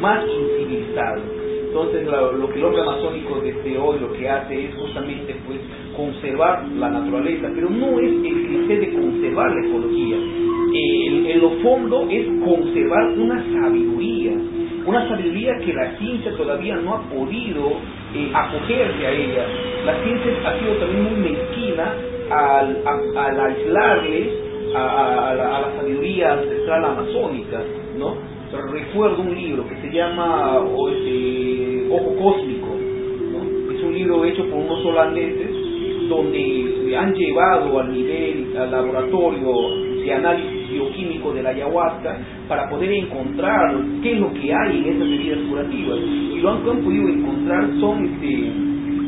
[0.00, 1.39] más incivilizado?
[1.70, 5.60] Entonces lo, que el hombre amazónico desde hoy lo que hace es justamente pues
[5.96, 10.16] conservar la naturaleza, pero no es el cliché de conservar la ecología.
[10.16, 14.32] en lo fondo es conservar una sabiduría,
[14.84, 17.70] una sabiduría que la ciencia todavía no ha podido
[18.16, 19.46] eh, acogerse a ella.
[19.86, 21.94] La ciencia ha sido también muy mezquina
[22.30, 22.82] al,
[23.16, 24.30] al aislarle
[24.74, 27.62] a, la, sabiduría ancestral amazónica,
[27.96, 28.16] ¿no?
[28.58, 30.60] Recuerdo un libro que se llama
[30.92, 32.76] este, Ojo Cósmico,
[33.72, 35.50] es un libro hecho por unos holandeses
[36.08, 39.46] donde han llevado al nivel, al laboratorio
[40.02, 44.96] de análisis bioquímico de la ayahuasca para poder encontrar qué es lo que hay en
[44.96, 45.98] esas bebidas curativas.
[45.98, 48.52] Y lo que han podido encontrar son este,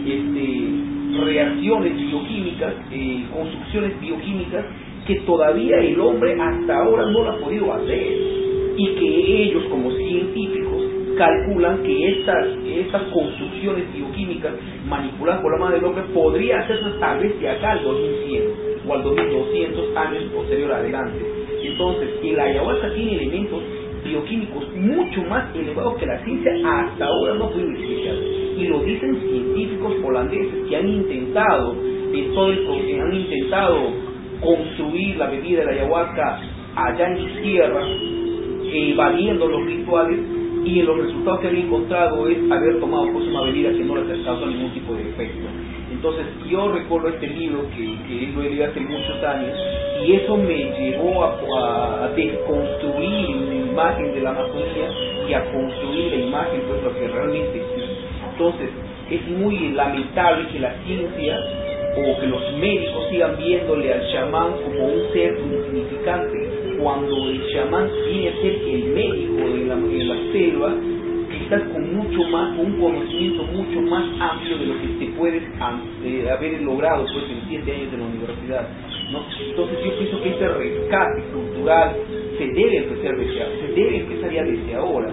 [0.07, 4.65] este, reacciones bioquímicas, eh, construcciones bioquímicas
[5.07, 8.42] que todavía el hombre hasta ahora no lo ha podido hacer
[8.77, 10.83] y que ellos como científicos
[11.17, 14.53] calculan que estas, estas construcciones bioquímicas
[14.89, 18.43] manipuladas por la mano del hombre podría hacerse tal vez de acá al 2100
[18.89, 21.21] o al 2200 años posterior adelante.
[21.63, 23.63] Entonces, el ayahuasca tiene elementos
[24.05, 28.15] bioquímicos mucho más elevados que la ciencia hasta ahora no puede explicar.
[28.57, 31.77] Y lo dicen científicos holandeses que han intentado,
[32.13, 33.79] en todo el, han intentado
[34.41, 36.41] construir la bebida de la ayahuasca
[36.75, 37.87] allá en sus tierras,
[38.73, 40.19] evadiendo los rituales,
[40.65, 44.25] y los resultados que había encontrado es haber tomado pues una bebida que no les
[44.25, 45.49] causado ningún tipo de efecto.
[45.91, 49.59] Entonces yo recuerdo este libro que, que lo leí hace muchos años
[50.07, 54.89] y eso me llevó a, a, desconstruir la imagen de la Amazonía
[55.29, 57.95] y a construir la imagen pues lo que realmente existe.
[58.33, 58.71] Entonces
[59.11, 61.39] es muy lamentable que la ciencia
[61.97, 66.51] o que los médicos sigan viéndole al chamán como un ser insignificante,
[66.83, 70.75] cuando el chamán viene a ser el médico de la, de la selva,
[71.31, 75.41] quizás con mucho más, con un conocimiento mucho más amplio de lo que se puede
[76.05, 78.69] eh, haber logrado pues, en siete años de la universidad.
[79.13, 79.25] ¿no?
[79.49, 81.97] Entonces yo pienso que este rescate cultural
[82.37, 85.13] se debe empezar desde, se debe empezar ya desde ahora,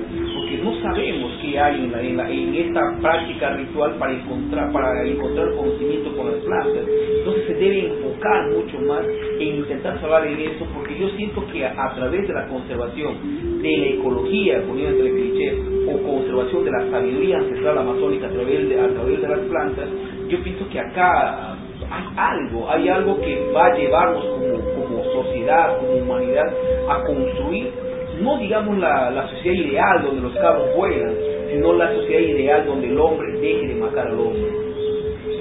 [0.63, 6.15] no sabemos qué hay en, la, en, esta práctica ritual para encontrar, para encontrar conocimiento
[6.15, 6.86] con las plantas.
[7.19, 9.06] Entonces se debe enfocar mucho más
[9.39, 13.78] en intentar salvar en eso, porque yo siento que a, través de la conservación de
[13.78, 15.56] la ecología, poniendo entre clichés,
[15.88, 19.88] o conservación de la sabiduría ancestral amazónica a través de, a través de las plantas,
[20.30, 21.58] yo pienso que acá
[21.89, 26.45] hay algo, hay algo que va a llevarnos como, como sociedad, como humanidad,
[26.89, 27.72] a construir,
[28.21, 31.13] no digamos la, la sociedad ideal donde los carros vuelan,
[31.51, 34.47] sino la sociedad ideal donde el hombre deje de matar al hombre.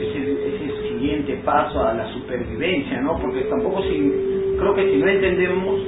[0.00, 3.18] Ese, ese siguiente paso a la supervivencia, ¿no?
[3.18, 4.12] Porque tampoco si,
[4.58, 5.80] creo que si no entendemos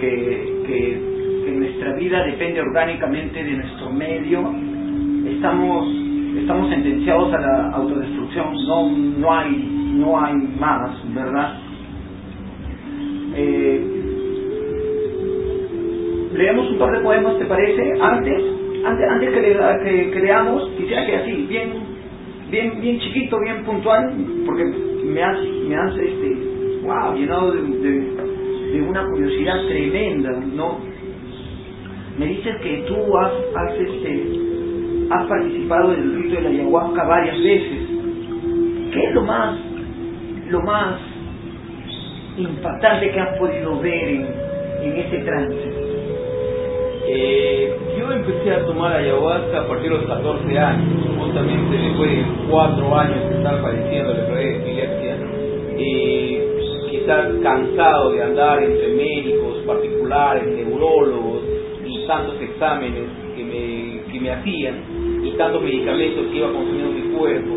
[0.00, 4.52] que, que, que nuestra vida depende orgánicamente de nuestro medio,
[5.28, 6.04] estamos
[6.38, 11.58] estamos sentenciados a la autodestrucción, no, no, hay, no hay más, ¿verdad?
[13.36, 13.93] Eh,
[16.34, 17.92] leemos un par de poemas, ¿te parece?
[18.00, 18.42] Antes,
[18.84, 21.72] antes, antes que, le, que, leamos, quisiera que así, bien,
[22.50, 24.12] bien, bien chiquito, bien puntual,
[24.44, 24.64] porque
[25.04, 28.24] me has, me has este, wow, llenado de,
[28.88, 30.80] una curiosidad tremenda, ¿no?
[32.18, 34.40] Me dices que tú has, has este,
[35.10, 37.78] has participado en el rito de la ayahuasca varias veces.
[38.92, 39.58] ¿Qué es lo más,
[40.48, 41.00] lo más
[42.36, 44.26] impactante que has podido ver en,
[44.82, 45.83] en ese trance?
[47.06, 50.88] Eh, yo empecé a tomar ayahuasca a partir de los 14 años,
[51.18, 55.16] justamente después de 4 años de estar padeciendo de epilepsia.
[55.76, 56.54] Eh,
[56.90, 61.42] quizás cansado de andar entre médicos particulares, neurólogos
[61.84, 63.02] y tantos exámenes
[63.36, 64.74] que me, que me hacían
[65.22, 67.54] y tantos medicamentos que iba consumiendo mi cuerpo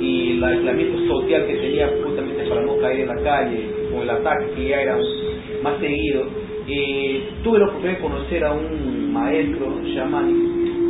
[0.00, 4.10] y el aislamiento social que tenía justamente para no caer en la calle con el
[4.10, 4.98] ataque que ya era
[5.62, 6.24] más seguido,
[6.68, 10.28] eh, tuve la oportunidad de conocer a un maestro chamán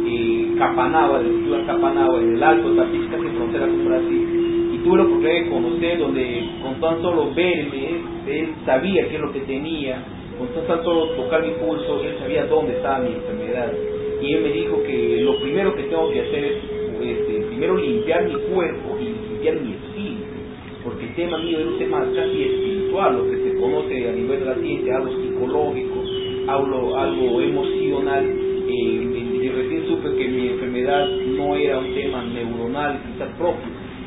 [0.06, 4.96] eh, Capanaba, de la Capanaba, en el Alto Tapiz, casi frontera con Brasil, y tuve
[4.96, 7.88] la oportunidad de conocer donde con tan solo verme,
[8.26, 10.02] él sabía qué es lo que tenía,
[10.38, 13.72] con tan solo tocar mi pulso, él sabía dónde estaba mi enfermedad.
[14.20, 16.56] Y él me dijo que lo primero que tengo que hacer es
[17.00, 20.38] este, primero limpiar mi cuerpo y limpiar mi espíritu,
[20.82, 24.46] porque el tema mío es un tema casi espiritual, lo que conoce a nivel de
[24.46, 26.04] la ciencia, algo psicológico,
[26.46, 28.24] algo, algo emocional.
[28.68, 29.08] Eh,
[29.42, 33.64] y recién supe que mi enfermedad no era un tema neuronal, quizás propio,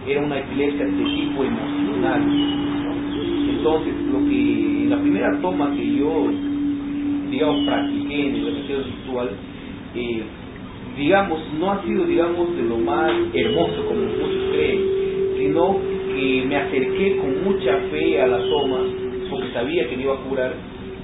[0.08, 2.22] era una epilepsia de tipo emocional.
[3.50, 6.32] Entonces, lo que la primera toma que yo,
[7.30, 9.30] digamos, practiqué en el ejercicio espiritual,
[9.96, 10.22] eh,
[10.98, 14.80] digamos, no ha sido, digamos, de lo más hermoso como muchos creen,
[15.38, 15.78] sino
[16.14, 18.80] que me acerqué con mucha fe a la toma,
[19.54, 20.54] sabía que me iba a curar,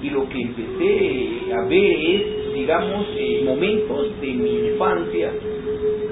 [0.02, 5.32] y lo que empecé a ver es, digamos, eh, momentos de mi infancia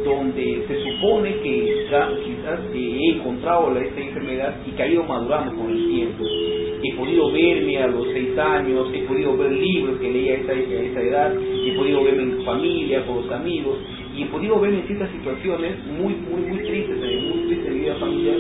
[0.05, 1.87] donde se supone que
[2.25, 6.25] quizás he encontrado esta enfermedad y que ha ido madurando con el tiempo.
[6.83, 11.01] He podido verme a los seis años, he podido ver libros que leía a esa,
[11.01, 13.79] edad, he podido verme en familia, con los amigos,
[14.15, 17.81] y he podido verme en ciertas situaciones muy, muy, muy tristes, muy tristes de mi
[17.81, 18.37] vida familiar,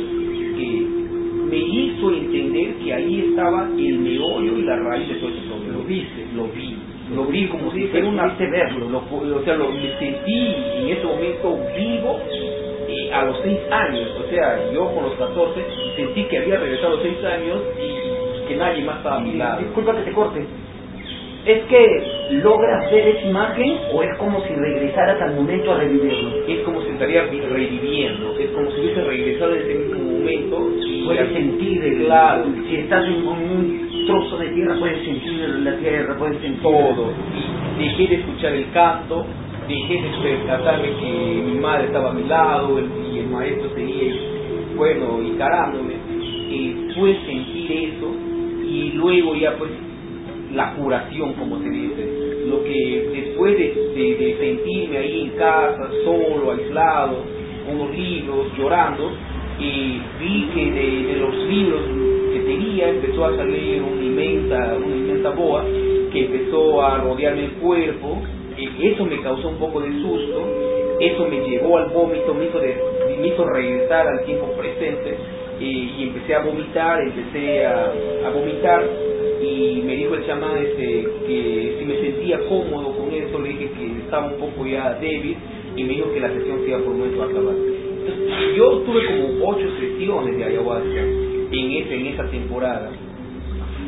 [1.48, 5.78] me hizo entender que ahí estaba el meollo y la raíz de todo ese problema.
[5.78, 6.76] Lo viste, lo vi
[7.14, 11.04] lo vi como si fuera un verlo, lo, o sea, lo, me sentí en ese
[11.04, 12.20] momento vivo
[12.88, 15.60] y a los seis años, o sea, yo con los 14
[15.96, 19.34] sentí que había regresado a los seis años y que nadie más estaba a mi
[19.34, 19.60] lado.
[19.60, 20.46] Disculpa que te corte.
[21.46, 22.02] ¿Es que
[22.42, 26.44] logras ver esa imagen o es como si regresaras al momento a revivirlo?
[26.48, 31.04] Es como si estaría reviviendo, es como si hubiese regresado en ese mismo momento y
[31.04, 32.46] puedes sentir el claro.
[32.68, 37.12] Si estás en un trozo de tierra, puedes sentir la tierra, puedes sentir todo.
[37.78, 39.24] Y dejé de escuchar el canto,
[39.68, 44.14] dejé de percatarme que mi madre estaba a mi lado y el maestro seguía,
[44.74, 45.94] bueno, encarándome.
[46.50, 48.12] Y pude sentir eso
[48.64, 49.85] y luego ya pues
[50.56, 52.46] la curación, como se dice.
[52.48, 57.18] Lo que después de, sentirme ahí en casa, solo, aislado,
[57.66, 59.12] con los libros, llorando,
[59.60, 61.82] y vi que de, los libros
[62.32, 65.64] que tenía empezó a salir una inmensa, una inmensa boa
[66.12, 68.22] que empezó a rodearme el cuerpo.
[68.80, 70.40] eso me causó un poco de susto,
[71.00, 72.76] eso me llevó al vómito, me hizo, de,
[73.20, 75.16] me hizo regresar al tiempo presente
[75.58, 78.84] y empecé a vomitar, empecé a vomitar
[79.56, 83.70] y me dijo el chamán este, que si me sentía cómodo con eso, le dije
[83.70, 85.36] que estaba un poco ya débil
[85.76, 87.54] y me dijo que la sesión se iba por momento a acabar.
[87.54, 92.90] Entonces, yo tuve como ocho sesiones de ayahuasca en, ese, en esa temporada.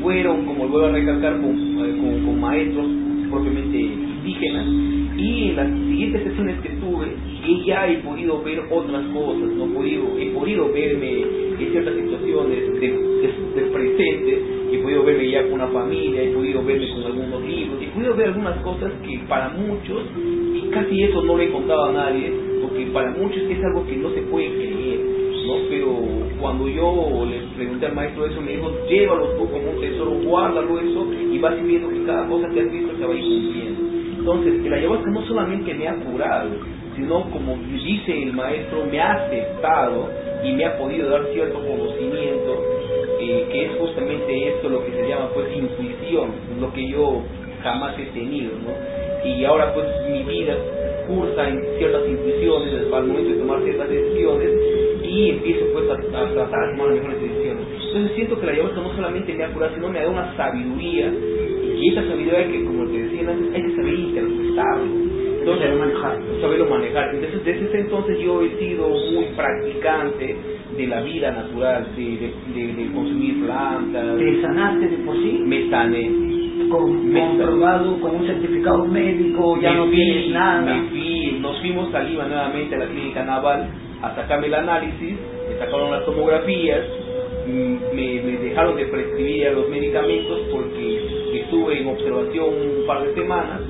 [0.02, 2.86] Fueron, como vuelvo a recalcar, con, eh, con, maestros
[3.30, 4.66] propiamente indígenas
[5.18, 7.08] y en las siguientes sesiones que tuve
[7.68, 11.22] ya he podido ver otras cosas, no he podido, he podido verme
[11.58, 12.88] en ciertas situaciones de,
[13.54, 17.82] de, presente, he podido verme ya con una familia, he podido verme con algunos libros,
[17.82, 20.02] he podido ver algunas cosas que para muchos,
[20.54, 23.96] y casi eso no le he contado a nadie, porque para muchos es algo que
[23.96, 25.00] no se puede creer,
[25.46, 25.54] ¿no?
[25.70, 25.98] Pero
[26.40, 30.80] cuando yo le pregunté al maestro eso, me dijo, llévalo tú como un tesoro, guárdalo
[30.80, 33.80] eso, y vas viendo que cada cosa que has visto se va a ir cumpliendo.
[34.18, 36.50] Entonces, el ayahuasca no solamente me ha curado,
[36.94, 40.10] sino como dice el maestro, me ha aceptado
[40.44, 42.57] y me ha podido dar cierto conocimiento,
[43.50, 47.22] que es justamente esto lo que se llama pues intuición, lo que yo
[47.62, 49.28] jamás he tenido, ¿no?
[49.28, 50.56] Y ahora pues mi vida
[51.06, 54.50] cursa en ciertas intuiciones al momento de tomar ciertas decisiones
[55.02, 57.64] y empiezo pues a, tratar de tomar las mejores decisiones.
[57.86, 61.12] Entonces siento que la ayahuasca no solamente me ha curado, sino me dado una sabiduría
[61.76, 66.18] y esa sabiduría que como te decía antes hay que saber interpretarlo saberlo manejar.
[66.40, 67.14] Saberlo manejar.
[67.14, 70.36] Entonces, desde ese entonces yo he sido muy practicante
[70.76, 74.18] de la vida natural, de, de, consumir plantas.
[74.18, 75.42] ¿Te sanaste de por sí?
[75.44, 76.10] Me sané.
[76.70, 80.82] Con, me comprobado con un certificado médico, ya no tienes nada.
[80.92, 83.68] Me nos fuimos a Lima nuevamente a la clínica naval
[84.02, 85.16] a sacarme el análisis,
[85.48, 86.84] me sacaron las tomografías,
[87.46, 92.48] mm, me, me dejaron de prescribir los medicamentos porque estuve en observación
[92.80, 93.60] un par de semanas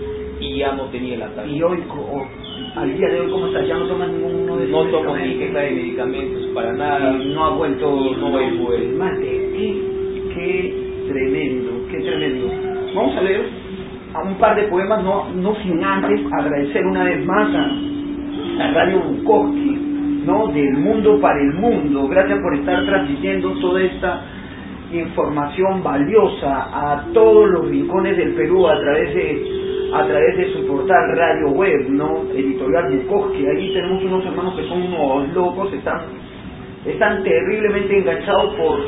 [0.40, 1.50] y ya no tenía el ataque.
[1.50, 2.26] Y hoy, co-
[2.76, 3.64] al día de hoy, ¿cómo está?
[3.64, 5.38] Ya no toma ninguno de No tomo ni medicamentos.
[5.46, 7.16] que trae medicamentos para nada.
[7.22, 8.72] Y no ha vuelto Y no ha vuelto.
[8.74, 9.50] el mate.
[9.56, 9.82] Qué,
[10.34, 10.74] qué
[11.08, 12.46] tremendo, qué tremendo.
[12.94, 13.42] Vamos a leer
[14.14, 18.72] a un par de poemas, no, no sin antes agradecer una vez más a, a
[18.72, 19.78] Radio Bukowski,
[20.24, 20.46] ¿no?
[20.48, 22.08] Del mundo para el mundo.
[22.08, 24.22] Gracias por estar transmitiendo toda esta
[24.92, 30.66] información valiosa a todos los rincones del Perú a través de a través de su
[30.66, 32.24] portal radio web, ¿no?
[32.34, 33.46] Editorial Bukowski.
[33.46, 36.02] Ahí tenemos unos hermanos que son unos locos, están
[36.86, 38.80] están terriblemente enganchados por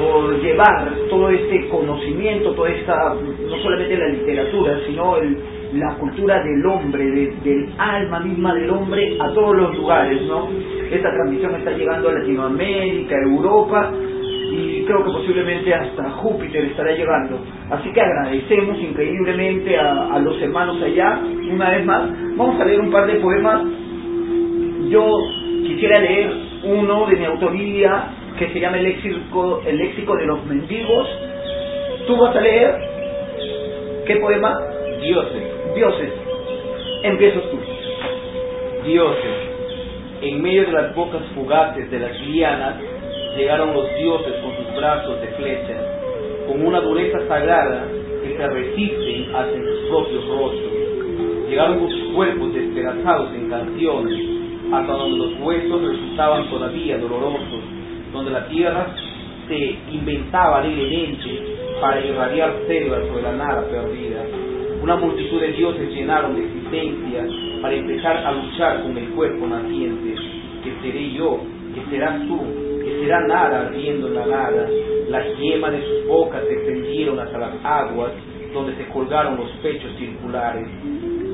[0.00, 5.36] por llevar todo este conocimiento, toda esta, no solamente la literatura, sino el-
[5.74, 10.48] la cultura del hombre, de- del alma misma del hombre a todos los lugares, ¿no?
[10.90, 13.92] Esta transmisión está llegando a Latinoamérica, Europa
[14.90, 17.38] creo que posiblemente hasta Júpiter estará llegando.
[17.70, 21.20] Así que agradecemos increíblemente a, a los hermanos allá,
[21.50, 22.10] una vez más.
[22.36, 23.62] Vamos a leer un par de poemas
[24.90, 25.18] yo
[25.64, 26.32] quisiera leer
[26.64, 31.08] uno de mi autoría que se llama El léxico, el léxico de los mendigos.
[32.06, 32.74] Tú vas a leer,
[34.04, 34.58] ¿qué poema?
[35.00, 36.12] Dioses, Dioses.
[37.04, 37.58] Empiezas tú.
[38.84, 39.36] dioses.
[40.22, 42.74] En medio de las bocas fugaces de las lianas
[43.40, 45.82] llegaron los dioses con sus brazos de flechas,
[46.46, 47.86] con una dureza sagrada
[48.22, 50.72] que se resisten hacia sus propios rostros.
[51.48, 54.20] Llegaron con sus cuerpos despedazados en canciones,
[54.72, 57.64] hasta donde los huesos resultaban todavía dolorosos,
[58.12, 58.94] donde la tierra
[59.48, 61.42] se inventaba alegremente
[61.80, 64.22] para irradiar selvas sobre la nada perdida.
[64.82, 67.26] Una multitud de dioses llenaron de existencia
[67.62, 70.14] para empezar a luchar con el cuerpo naciente,
[70.62, 71.40] que seré yo,
[71.74, 72.69] que serás tú,
[73.00, 74.68] será nada ardiendo en la nada.
[75.08, 78.12] Las yemas de sus bocas se extendieron hasta las aguas,
[78.52, 80.66] donde se colgaron los pechos circulares.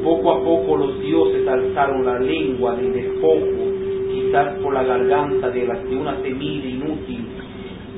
[0.02, 3.72] Poco a poco los dioses alzaron la lengua del despojo,
[4.12, 7.26] quizás por la garganta de, la- de una semilla inútil,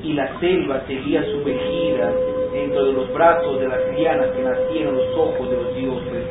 [0.03, 2.13] y la selva seguía sumergida
[2.53, 6.23] dentro de los brazos de las lianas que nacieron los ojos de los dioses.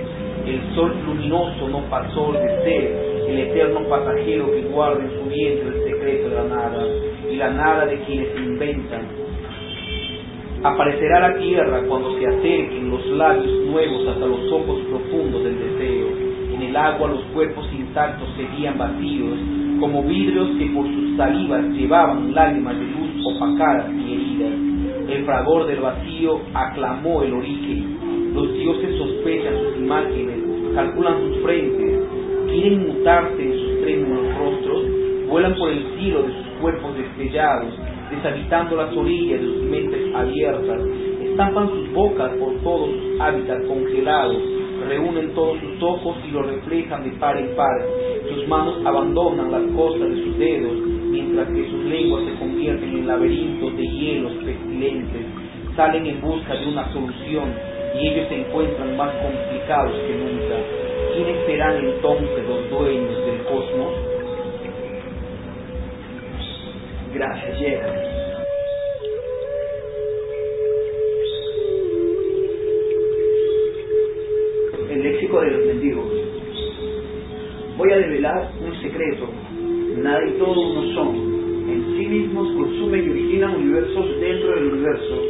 [0.47, 5.69] El sol luminoso no pasó de ser el eterno pasajero que guarda en su vientre
[5.69, 6.87] el secreto de la nada
[7.31, 9.07] y la nada de quienes inventan.
[10.63, 16.09] Aparecerá la tierra cuando se acerquen los labios nuevos hasta los ojos profundos del deseo.
[16.55, 19.39] En el agua los cuerpos intactos seguían vacíos,
[19.79, 24.53] como vidrios que por sus salivas llevaban lágrimas de luz opacadas y heridas.
[25.09, 28.35] El fragor del vacío aclamó el origen.
[28.35, 30.39] Los dioses sospechan sus imágenes,
[30.75, 32.01] calculan sus frentes,
[32.51, 34.83] quieren mutarse en sus trémulos rostros,
[35.29, 37.75] vuelan por el cielo de sus cuerpos destellados,
[38.11, 40.81] deshabitando las orillas de sus mentes abiertas,
[41.23, 44.43] estampan sus bocas por todos sus hábitats congelados,
[44.89, 47.87] reúnen todos sus ojos y los reflejan de par en par,
[48.29, 50.73] sus manos abandonan las costas de sus dedos,
[51.11, 55.27] mientras que sus lenguas se convierten en laberintos de hielos pestilentes,
[55.77, 57.53] salen en busca de una solución
[58.01, 60.57] y ellos se encuentran más complicados que nunca.
[61.15, 64.08] ¿Quiénes serán entonces los dueños del cosmos?
[74.89, 76.13] El léxico de los mendigos.
[77.77, 79.29] Voy a develar un secreto.
[79.97, 81.17] Nada y todo uno son.
[81.69, 85.23] En sí mismos consumen y originan universos dentro del universo,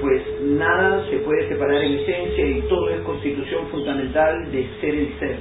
[0.00, 5.18] pues nada se puede separar en esencia y todo es constitución fundamental de ser el
[5.20, 5.36] ser.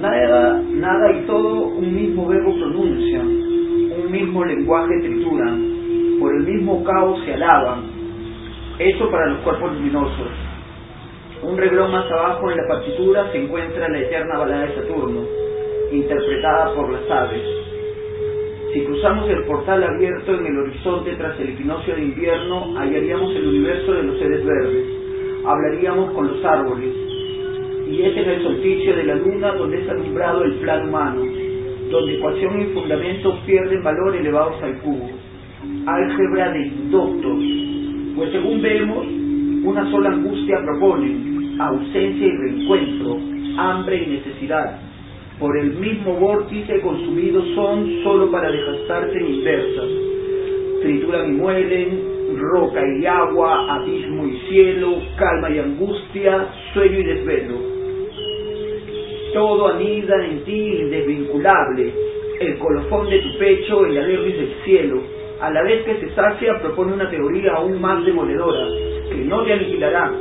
[0.00, 3.41] Nada, nada y todo un mismo verbo pronuncian, un
[4.12, 7.84] mismo lenguaje trituran, por el mismo caos se alaban.
[8.78, 10.28] Eso para los cuerpos luminosos.
[11.42, 15.20] Un reglón más abajo en la partitura se encuentra la eterna balada de Saturno,
[15.90, 17.42] interpretada por las aves.
[18.72, 23.48] Si cruzamos el portal abierto en el horizonte tras el equinoccio de invierno, hallaríamos el
[23.48, 24.86] universo de los seres verdes,
[25.44, 26.94] hablaríamos con los árboles,
[27.88, 31.22] y es en el solsticio de la luna donde es alumbrado el plan humano,
[31.92, 35.10] donde ecuación y fundamento pierden valor elevados al cubo.
[35.86, 37.38] Álgebra de indoctos,
[38.16, 39.06] pues según vemos,
[39.64, 43.18] una sola angustia proponen, ausencia y reencuentro,
[43.58, 44.80] hambre y necesidad.
[45.38, 49.88] Por el mismo vórtice consumidos son solo para desgastarse en inversas.
[50.82, 52.00] Trituran y muelen,
[52.38, 57.71] roca y agua, abismo y cielo, calma y angustia, sueño y desvelo.
[59.32, 61.92] Todo anida en ti indesvinculable,
[62.40, 65.02] el colofón de tu pecho, el alervis del cielo.
[65.40, 68.66] A la vez que se sacia, propone una teoría aún más demoledora,
[69.10, 70.12] que no te aniquilará.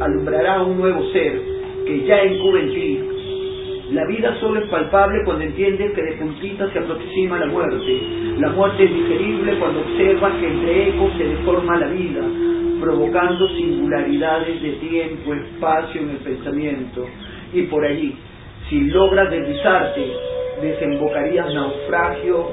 [0.00, 1.40] alumbrará un nuevo ser
[1.84, 3.00] que ya encubre en ti.
[3.92, 8.02] La vida solo es palpable cuando entiendes que de puntita se aproxima la muerte.
[8.38, 12.22] La muerte es digerible cuando observas que entre ecos se deforma la vida,
[12.80, 17.06] provocando singularidades de tiempo, espacio en el pensamiento.
[17.54, 18.16] Y por allí,
[18.68, 20.04] si logras deslizarte,
[20.60, 22.50] desembocarías naufragio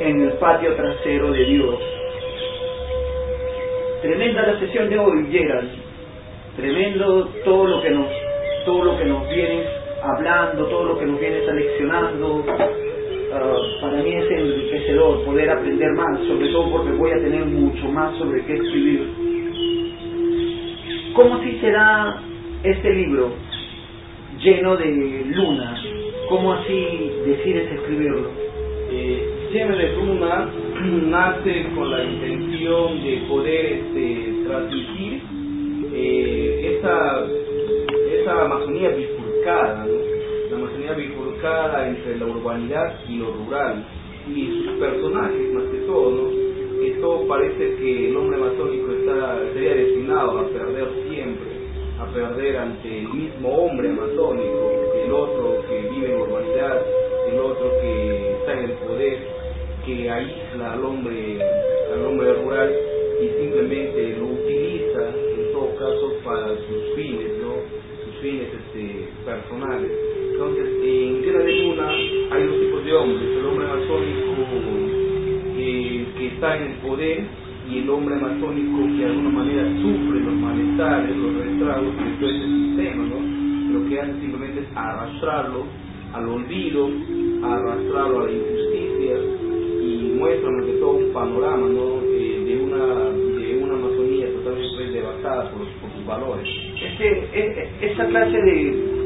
[0.00, 1.74] en el patio trasero de Dios.
[4.00, 5.68] Tremenda la sesión de hoy, Gerald.
[6.56, 8.06] Tremendo todo lo que nos,
[8.64, 9.66] todo lo que nos vienes
[10.02, 12.44] hablando, todo lo que nos vienes aleccionando.
[13.34, 17.84] Ah, para mí es enriquecedor poder aprender más, sobre todo porque voy a tener mucho
[17.88, 19.10] más sobre qué escribir.
[21.14, 22.16] ¿Cómo así será
[22.64, 23.49] este libro
[24.40, 25.76] lleno de luna?
[26.28, 28.30] ¿Cómo así decides escribirlo?
[28.90, 30.48] Eh, lleno de luna
[31.08, 35.22] nace con la intención de poder este, transmitir
[35.92, 37.26] eh, esa,
[38.20, 39.86] esa Amazonía bifurcada,
[40.50, 43.84] la Amazonía bifurcada entre la urbanidad y lo rural,
[44.26, 46.50] y sus personajes más que todo, ¿no?
[46.82, 51.49] Esto parece que el hombre amazónico está, sería destinado a perder siempre,
[52.00, 54.72] a perder ante el mismo hombre amazónico,
[55.04, 56.82] el otro que vive en urbanidad,
[57.30, 59.18] el otro que está en el poder
[59.84, 61.38] que aísla al hombre,
[61.92, 62.74] al hombre rural
[63.20, 67.54] y simplemente lo utiliza en todo caso para sus fines, ¿no?
[68.04, 69.90] sus fines este, personales.
[70.32, 71.88] Entonces, en Tierra de Luna
[72.30, 74.30] hay dos tipos de hombres, el hombre amazónico
[75.58, 80.20] eh, que está en el poder y el hombre amazónico que de alguna manera sufre
[80.20, 83.78] los malestares, los retrasos de todo ese sistema, ¿no?
[83.78, 85.66] Lo que hace simplemente es arrastrarlo
[86.12, 86.90] al olvido,
[87.42, 89.16] arrastrarlo a la injusticia,
[90.18, 92.00] muestran de todo un panorama ¿no?
[92.12, 96.46] Eh, de, una, de una Amazonía totalmente devastada por, sus valores.
[96.74, 99.00] Este, e, esta clase de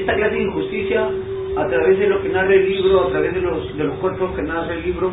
[0.00, 1.10] esta clase de injusticia
[1.56, 4.34] a través de lo que narra el libro, a través de los, de los cuerpos
[4.34, 5.12] que narra el libro,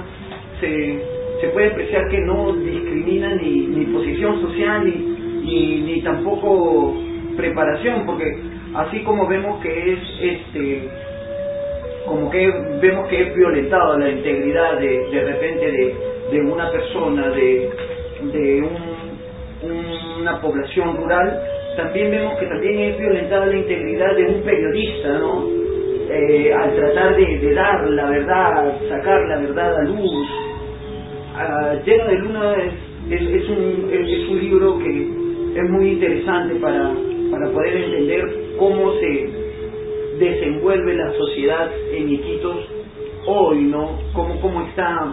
[0.59, 6.95] se, se puede apreciar que no discrimina ni, ni posición social ni, ni, tampoco
[7.35, 8.25] preparación, porque
[8.73, 10.89] así como vemos que es este
[12.05, 12.47] como que
[12.81, 15.95] vemos que es violentado la integridad de, de repente de,
[16.31, 17.69] de una persona, de,
[18.31, 21.41] de un, una población rural,
[21.75, 25.45] también vemos que también es violentada la integridad de un periodista, ¿no?
[26.09, 30.27] Eh, al tratar de, dar la verdad, sacar la verdad a luz.
[31.85, 32.55] Lleno de Luna
[33.09, 35.09] es, un, es un libro que
[35.55, 36.93] es muy interesante para,
[37.31, 39.29] para poder entender cómo se
[40.17, 42.57] desenvuelve la sociedad en Iquitos
[43.25, 43.99] hoy, ¿no?
[44.13, 45.05] Cómo, cómo está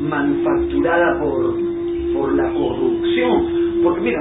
[0.00, 1.54] manufacturada por,
[2.12, 3.80] por la corrupción.
[3.82, 4.20] Porque mira,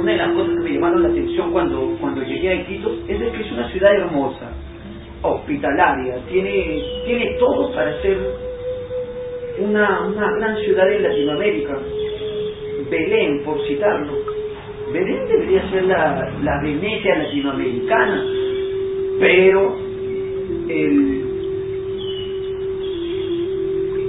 [0.00, 3.18] una de las cosas que me llamaron la atención cuando, cuando llegué a Iquitos es
[3.18, 4.50] que es una ciudad hermosa,
[5.22, 8.47] hospitalaria, tiene, tiene todo para ser
[9.60, 11.78] una, una gran ciudad en Latinoamérica.
[12.90, 14.12] Belén, por citarlo.
[14.92, 18.24] Belén debería ser la, la Venecia latinoamericana
[19.18, 19.76] pero
[20.68, 21.24] el,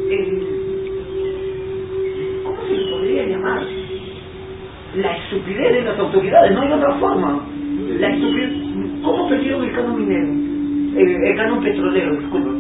[0.10, 0.48] el
[2.44, 3.64] ¿cómo se le podría llamar?
[4.96, 7.44] La estupidez de las autoridades, no hay otra forma.
[8.00, 8.52] La estupidez,
[9.04, 10.28] ¿cómo perdieron el canon minero?
[11.00, 12.59] El, canon petrolero, disculpa.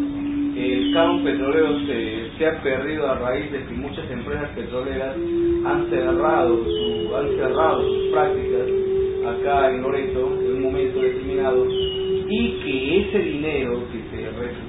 [0.59, 5.89] El canon petrolero se, se, ha perdido a raíz de que muchas empresas petroleras han
[5.89, 8.67] cerrado, su, han cerrado sus prácticas
[9.25, 14.03] acá en Loreto en un momento determinado y que ese dinero que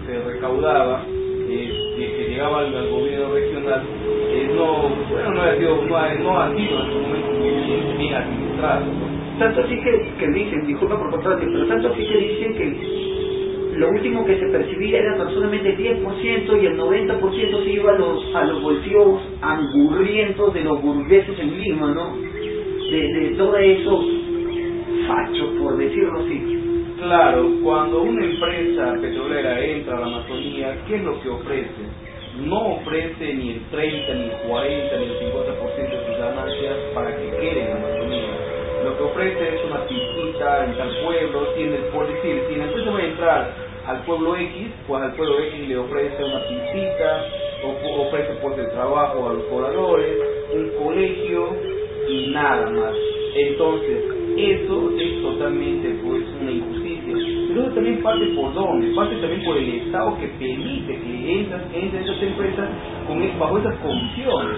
[0.06, 3.82] se, recaudaba, eh, que, llegaba al, gobierno regional,
[4.28, 8.84] eh, no, bueno, no, ha sido, no, ha, sido en su momento bien, administrado.
[9.40, 13.19] Tanto así que, que dicen, disculpa por contraste, pero tanto así que dicen que
[13.76, 17.92] lo último que se percibía era tan solamente el 10% y el 90% se iba
[17.92, 22.16] a los, a los bolsillos angurrientos de los burgueses en Lima, ¿no?
[22.16, 24.04] De, de todos esos
[25.06, 26.58] fachos, por decirlo así.
[26.98, 31.70] Claro, cuando una empresa petrolera entra a la Amazonía, ¿qué es lo que ofrece?
[32.46, 37.16] No ofrece ni el 30, ni el 40, ni el 50% de sus ganancias para
[37.16, 37.99] que queden en Amazonía.
[39.00, 42.98] Que ofrece es una piscita en tal pueblo, tiene, por decir, si la empresa va
[42.98, 43.54] a entrar
[43.86, 47.24] al pueblo X, pues al pueblo X le ofrece una piscita,
[47.64, 50.16] ofrece puestos de trabajo a los pobladores,
[50.52, 51.48] un colegio
[52.10, 52.92] y nada más.
[53.36, 54.04] Entonces,
[54.36, 57.14] eso es totalmente pues una injusticia.
[57.48, 62.02] entonces también parte por dónde, parte también por el Estado que permite que entren, entren
[62.02, 62.68] esas empresas
[63.08, 64.56] con, bajo esas condiciones.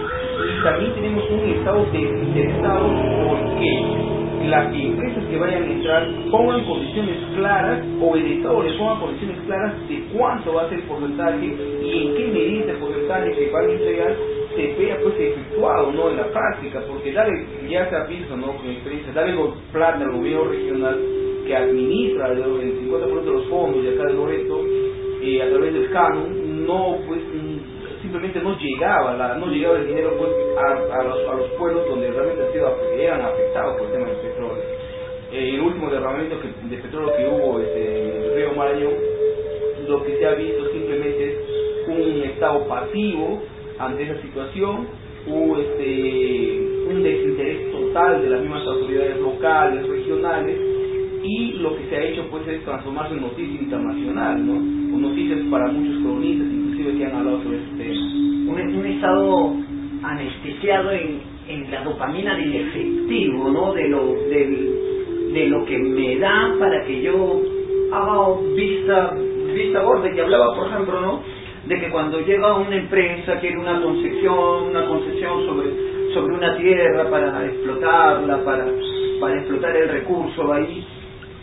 [0.59, 2.89] Y también tenemos un Estado desinteresado
[3.29, 8.99] porque las empresas que vayan a entrar pongan condiciones claras o el Estado le ponga
[8.99, 13.31] condiciones claras de cuánto va a ser el porcentaje y en qué medida el porcentaje
[13.31, 14.15] que van a entregar
[14.55, 18.47] se vea pues efectuado no en la práctica porque darle ya se ha visto no
[18.57, 19.35] con experiencia darle
[19.71, 20.99] plata al gobierno regional
[21.45, 24.61] que administra el 50% de los fondos de acá de Loreto
[25.21, 27.21] eh, a través del canon no pues
[28.13, 31.89] simplemente no llegaba la, no llegaba el dinero pues a, a, los, a los pueblos
[31.89, 34.63] donde realmente han sido, eran afectados por el tema del petróleo
[35.31, 38.93] eh, el último derramamiento que, de petróleo que hubo este, en el río Marañón
[39.87, 41.37] lo que se ha visto simplemente es
[41.87, 43.41] un estado pasivo
[43.79, 44.87] ante esa situación
[45.25, 50.57] hubo este, un desinterés total de las mismas autoridades locales, regionales,
[51.23, 54.53] y lo que se ha hecho pues es transformarse en noticia internacional, ¿no?
[54.93, 57.91] O noticias para muchos cronistas, hablado sobre este.
[57.91, 59.55] Un, un estado
[60.03, 63.73] anestesiado en, en la dopamina del efectivo, ¿no?
[63.73, 67.41] De lo, del, de lo que me da para que yo
[67.91, 69.13] haga vista,
[69.55, 71.43] vista gorda, que hablaba, por ejemplo, ¿no?
[71.65, 77.09] de que cuando llega una empresa quiere una concesión, una concesión sobre, sobre una tierra
[77.09, 78.67] para explotarla, para,
[79.21, 80.85] para explotar el recurso ahí,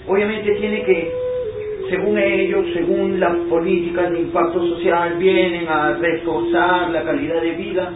[0.07, 1.13] obviamente tiene que,
[1.91, 7.93] según ellos, según las políticas de impacto social, vienen a reforzar la calidad de vida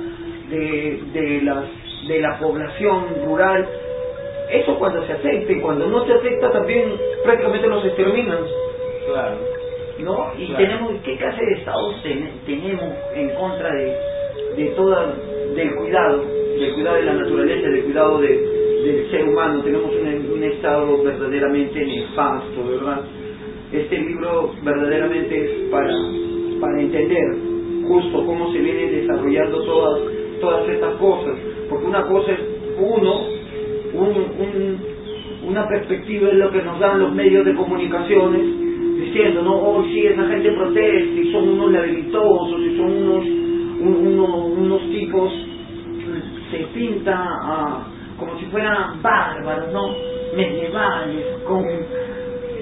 [0.51, 1.65] de, de, las,
[2.09, 3.67] de la población rural.
[4.51, 6.93] Eso cuando se acepta y cuando no se acepta también
[7.25, 8.41] prácticamente los exterminan.
[9.07, 9.37] Claro.
[10.01, 10.33] ¿no?
[10.39, 13.97] Y tenemos, ¿qué clase de estados tenemos en contra de,
[14.57, 15.15] de toda,
[15.55, 16.25] del cuidado,
[16.59, 19.63] del cuidado de la naturaleza, del cuidado de, del ser humano?
[19.63, 23.05] Tenemos un, un estado verdaderamente nefasto, ¿verdad?
[23.75, 25.93] Este libro verdaderamente es para,
[26.61, 27.37] para entender
[27.89, 30.01] justo cómo se vienen desarrollando todas,
[30.41, 31.37] todas estas cosas,
[31.69, 32.39] porque una cosa es
[32.79, 33.27] uno,
[33.95, 34.79] un, un,
[35.49, 38.43] una perspectiva es lo que nos dan los medios de comunicaciones,
[39.01, 43.25] diciendo, no, hoy sí esa gente protesta y son unos labilitosos y son unos,
[44.57, 45.33] unos tipos,
[46.53, 49.95] se pinta ah, como si fueran bárbaros, ¿no?
[50.37, 51.65] Medievales, con,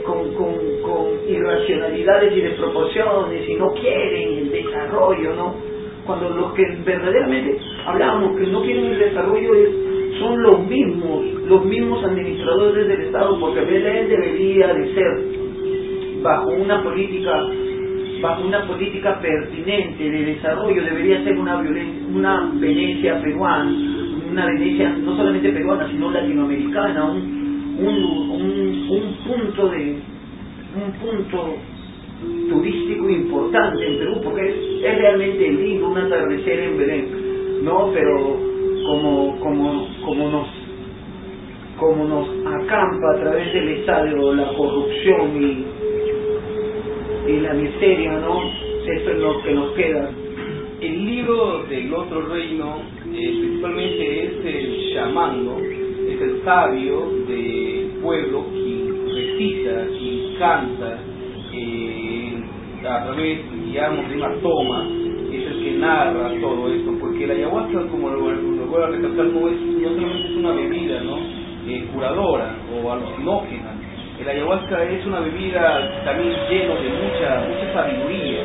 [0.04, 5.54] con, con, irracionalidades y desproporciones y no quieren el desarrollo, ¿no?
[6.04, 9.70] Cuando los que verdaderamente hablamos que no quieren el desarrollo es,
[10.18, 16.82] son los mismos, los mismos administradores del Estado, porque él debería de ser bajo una
[16.82, 17.46] política
[18.20, 21.60] bajo una política pertinente de desarrollo debería ser una
[22.14, 23.72] una Venecia peruana,
[24.30, 27.41] una Venecia no solamente peruana sino latinoamericana, un,
[27.78, 29.98] un, un, punto de
[30.74, 31.54] un punto
[32.48, 38.36] turístico importante en Perú porque es, es realmente lindo un atardecer en Belén, no, pero
[38.86, 40.48] como como como nos
[41.78, 45.82] como nos acampa a través del estadio la corrupción y
[47.26, 48.42] y la miseria, ¿no?
[48.84, 50.10] Eso es lo que nos queda.
[50.80, 55.56] El libro del otro reino eh, principalmente es el llamando,
[56.14, 60.98] es el sabio del pueblo quien recita, quien canta
[61.52, 62.42] eh,
[62.80, 64.88] a través, digamos, de una toma,
[65.32, 69.48] es el que narra todo esto, porque la ayahuasca, como lo, voy a recalcar, no,
[69.48, 71.18] es, no solamente es una bebida ¿no?
[71.68, 73.72] Eh, curadora o alucinógena,
[74.20, 78.42] el ayahuasca es una bebida también lleno de mucha, mucha sabiduría,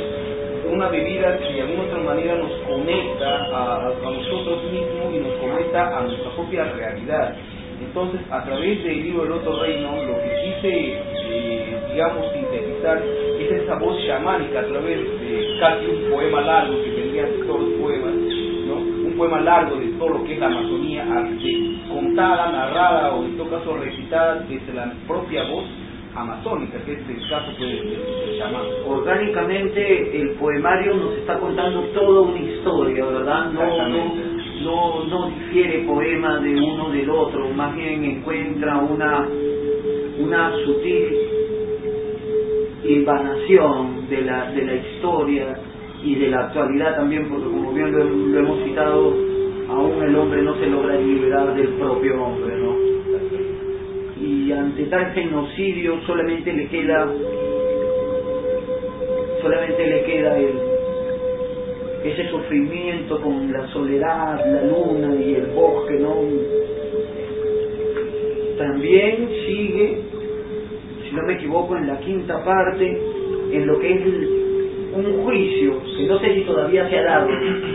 [0.72, 5.98] una bebida que de alguna otra manera nos conecta a, nosotros mismos y nos conecta
[5.98, 7.36] a nuestra propia realidad.
[7.80, 10.94] Entonces, a través del libro del otro reino, lo que quise,
[11.30, 13.02] eh, digamos, sintetizar
[13.40, 17.80] es esa voz chamánica a través de casi un poema largo que tendría todos los
[17.80, 18.14] poemas,
[18.68, 18.76] ¿no?
[18.76, 21.06] un poema largo de todo lo que es la Amazonía,
[21.88, 25.66] contada, narrada o en todo caso recitada desde la propia voz
[26.16, 28.62] amazónica, que es el caso que se llama.
[28.88, 33.52] Orgánicamente el poemario nos está contando toda una historia, ¿verdad?
[33.52, 33.64] No,
[34.62, 39.28] no, no, difiere poema de uno del otro, más bien encuentra una,
[40.20, 41.28] una sutil
[42.84, 45.60] invanación de la, de la historia
[46.04, 49.14] y de la actualidad también, porque como bien lo hemos citado,
[49.70, 52.76] aún el hombre no se logra liberar del propio hombre, ¿no?
[54.22, 57.12] Y ante tal genocidio solamente le queda,
[59.42, 60.67] solamente le queda el,
[62.12, 66.16] ese sufrimiento con la soledad, la luna y el bosque, ¿no?
[68.58, 70.02] También sigue,
[71.04, 73.02] si no me equivoco, en la quinta parte,
[73.52, 74.02] en lo que es
[74.94, 77.28] un juicio, que no sé si todavía se ha dado,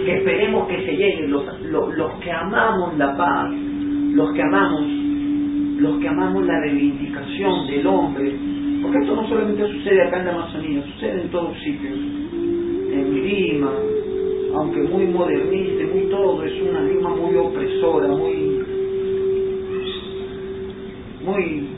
[0.05, 3.51] que esperemos que se llegue, los, los, que amamos la paz,
[4.13, 4.83] los que amamos,
[5.79, 8.33] los que amamos la reivindicación del hombre,
[8.83, 13.73] porque esto no solamente sucede acá en la Amazonía, sucede en todos sitios, en Lima,
[14.55, 18.63] aunque muy modernista, muy todo, es una Lima muy opresora, muy
[21.25, 21.69] muy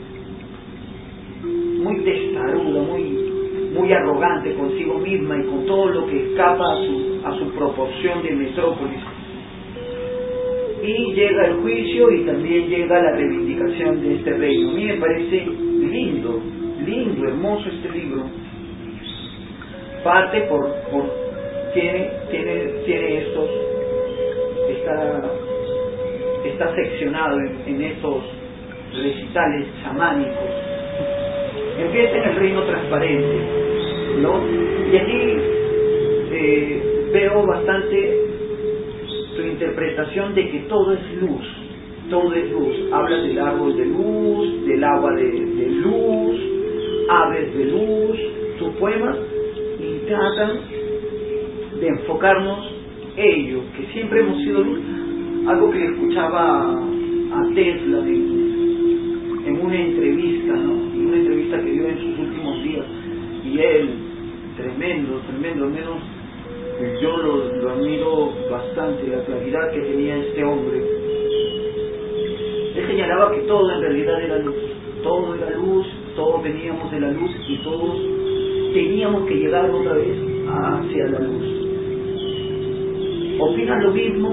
[1.83, 3.25] muy testaruda, muy
[3.73, 8.23] muy arrogante consigo misma y con todo lo que escapa a su, a su proporción
[8.23, 9.01] de metrópolis.
[10.81, 14.69] Y llega el juicio y también llega la reivindicación de este reino.
[14.69, 16.41] A mí me parece lindo,
[16.85, 18.23] lindo, hermoso este libro.
[20.03, 21.24] Parte por, por
[21.75, 22.55] tiene, tiene,
[22.85, 23.49] tiene estos,
[24.69, 25.21] está,
[26.45, 28.23] está seccionado en, en estos
[28.93, 30.33] recitales chamánicos.
[31.77, 33.37] Empieza en el reino transparente,
[34.21, 34.41] ¿no?
[34.91, 35.37] Y allí
[36.31, 38.19] eh, veo bastante
[39.35, 41.45] su interpretación de que todo es luz,
[42.09, 42.75] todo es luz.
[42.93, 46.39] Habla del árbol de luz, del agua de, de luz,
[47.09, 48.17] aves de luz,
[48.59, 49.17] sus poemas,
[49.77, 50.84] y tratan
[51.79, 52.73] de enfocarnos
[53.17, 54.79] ellos, que siempre hemos sido luz.
[55.47, 60.53] Algo que escuchaba a Tesla en, una entrevista.
[60.53, 62.85] En una entrevista que dio en sus últimos días.
[63.45, 63.89] Y él,
[64.57, 66.01] tremendo, tremendo, al menos
[67.01, 70.77] yo lo, admiro bastante, la claridad que tenía este hombre.
[72.75, 74.55] Él señalaba que todo en realidad era luz,
[75.01, 77.97] todo era luz, todos veníamos de la luz y todos
[78.73, 80.17] teníamos que llegar otra vez
[80.47, 81.54] hacia la luz.
[83.37, 84.29] ¿Opinan lo mismo?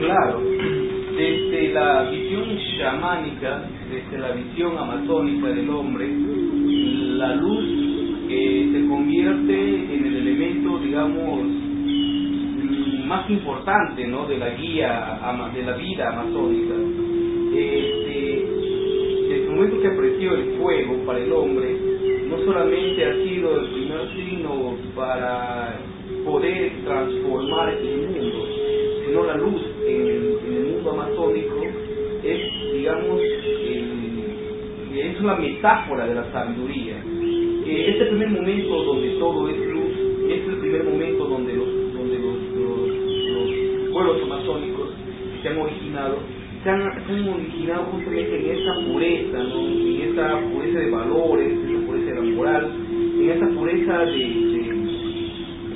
[0.00, 0.42] Claro,
[1.16, 6.08] desde la visión chamánica, desde la visión amazónica del hombre,
[7.16, 7.64] la luz
[8.72, 11.40] se convierte en el elemento, digamos,
[13.06, 14.26] más importante ¿no?
[14.26, 15.20] de la guía
[15.54, 16.74] de la vida amazónica.
[17.54, 18.46] Este,
[19.28, 21.76] desde el momento que apreció el fuego para el hombre,
[22.28, 25.78] no solamente ha sido el primer signo para
[26.24, 28.46] poder transformar el mundo,
[29.06, 30.24] sino la luz en el,
[30.72, 31.62] mundo amazónico
[32.22, 33.20] es, digamos,
[34.94, 37.02] es una metáfora de la sabiduría.
[37.66, 39.92] Eh, este primer momento donde todo es luz,
[40.28, 44.90] es el primer momento donde los, donde los, los, pueblos amazónicos
[45.42, 46.18] se han originado,
[46.62, 46.82] se han,
[47.28, 49.60] originado justamente en esa pureza, ¿no?
[49.60, 52.70] en esa pureza de valores, en esa pureza de la moral,
[53.20, 54.33] en esa pureza de,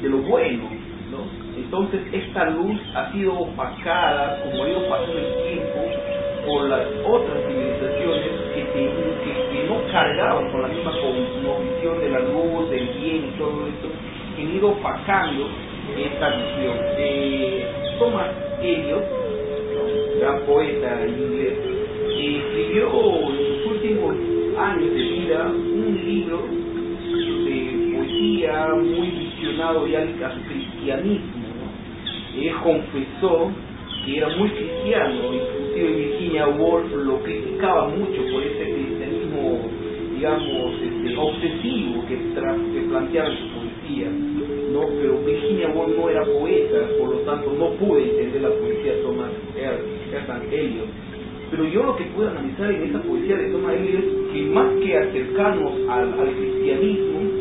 [0.03, 0.69] de, lo bueno,
[1.57, 5.79] entonces esta luz ha sido opacada, como ha ido pasando el tiempo,
[6.47, 12.89] por las otras civilizaciones que, no cargaban con la misma visión de la luz, del
[12.89, 13.89] bien y todo esto,
[14.35, 15.47] que han ido opacando
[15.97, 16.77] esta visión.
[16.97, 17.67] Eh,
[17.99, 18.29] Thomas
[18.63, 19.05] Eliot,
[20.21, 21.59] gran poeta inglés,
[22.19, 24.17] escribió en sus últimos
[24.59, 26.43] años de vida un libro
[27.45, 31.49] de poesía muy visionado ya a su cristianismo
[32.47, 33.51] él confesó
[34.05, 39.61] que era muy cristiano, inclusive Virginia Woolf lo criticaba mucho por ese cristianismo,
[40.15, 44.09] digamos, este, obsesivo que, que planteaba en su poesía,
[44.73, 44.87] ¿no?
[45.01, 49.03] Pero Virginia Woolf no era poeta, por lo tanto no pude entender la poesía de
[49.03, 50.89] Thomas Erland Eliot.
[51.51, 54.75] Pero yo lo que pude analizar en esa poesía de Thomas Eliot es que más
[54.77, 57.38] que acercarnos al cristianismo,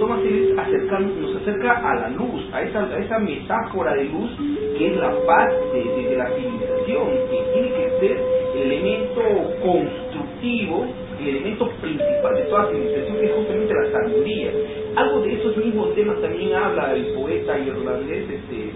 [0.00, 4.30] es acercarnos, nos acerca a la luz, a esa, a metáfora de luz
[4.78, 8.16] que es la paz de, la civilización, que tiene que ser
[8.56, 9.20] el elemento
[9.62, 10.86] constructivo,
[11.20, 14.50] el elemento principal de toda civilización, que es justamente la sabiduría.
[14.96, 18.70] Algo de esos mismos temas también habla el poeta irlandés, este,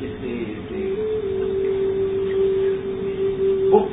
[0.00, 0.98] este, este,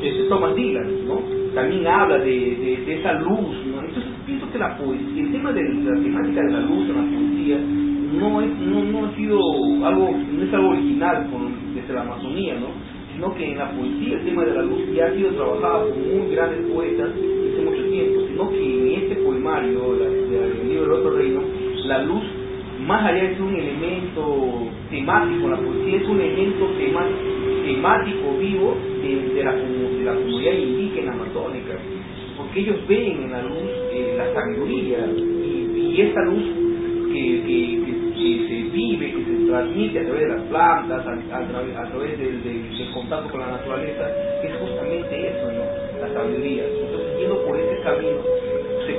[0.07, 1.19] este Thomas Dylan, ¿no?
[1.53, 3.55] También habla de, esa luz,
[4.25, 7.59] pienso que la poesía, el tema de la temática de la luz en la poesía
[8.19, 9.39] no es no, no ha sido
[9.85, 11.27] algo no es algo original
[11.73, 12.67] desde la Amazonía, ¿no?
[13.13, 15.97] sino que en la poesía el tema de la luz ya ha sido trabajado por
[15.97, 21.17] muy grandes poetas desde mucho tiempo, sino que en este poemario, del libro del otro
[21.17, 21.41] reino,
[21.85, 22.23] la luz
[22.85, 26.67] más allá de ser un elemento temático, la poesía es un elemento
[27.65, 31.75] temático, vivo de, la, de la comunidad indígena amazónica
[32.55, 36.43] ellos ven en la luz eh, la sabiduría y, esa luz
[37.13, 37.95] que, que,
[38.47, 43.39] se vive, que se transmite a través de las plantas, a, través del, contacto con
[43.39, 44.09] la naturaleza,
[44.43, 46.01] es justamente eso, ¿no?
[46.01, 46.65] la sabiduría.
[46.65, 48.19] Entonces, yendo por ese camino,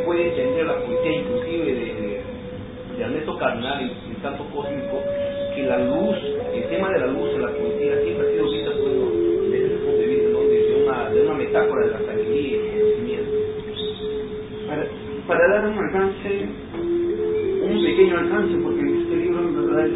[0.06, 2.22] puede entender la poesía inclusive de,
[2.96, 5.02] de Ernesto Carnal y el Santo Cósmico,
[5.54, 6.16] que la luz,
[6.54, 9.98] el tema de la luz en la poesía siempre ha sido vista desde ese punto
[9.98, 10.40] de vista, ¿no?
[10.42, 12.65] desde una, de una metáfora de la sabiduría y.
[15.26, 16.48] Para, dar un alcance,
[17.62, 19.88] un pequeño alcance, porque este libro en verdad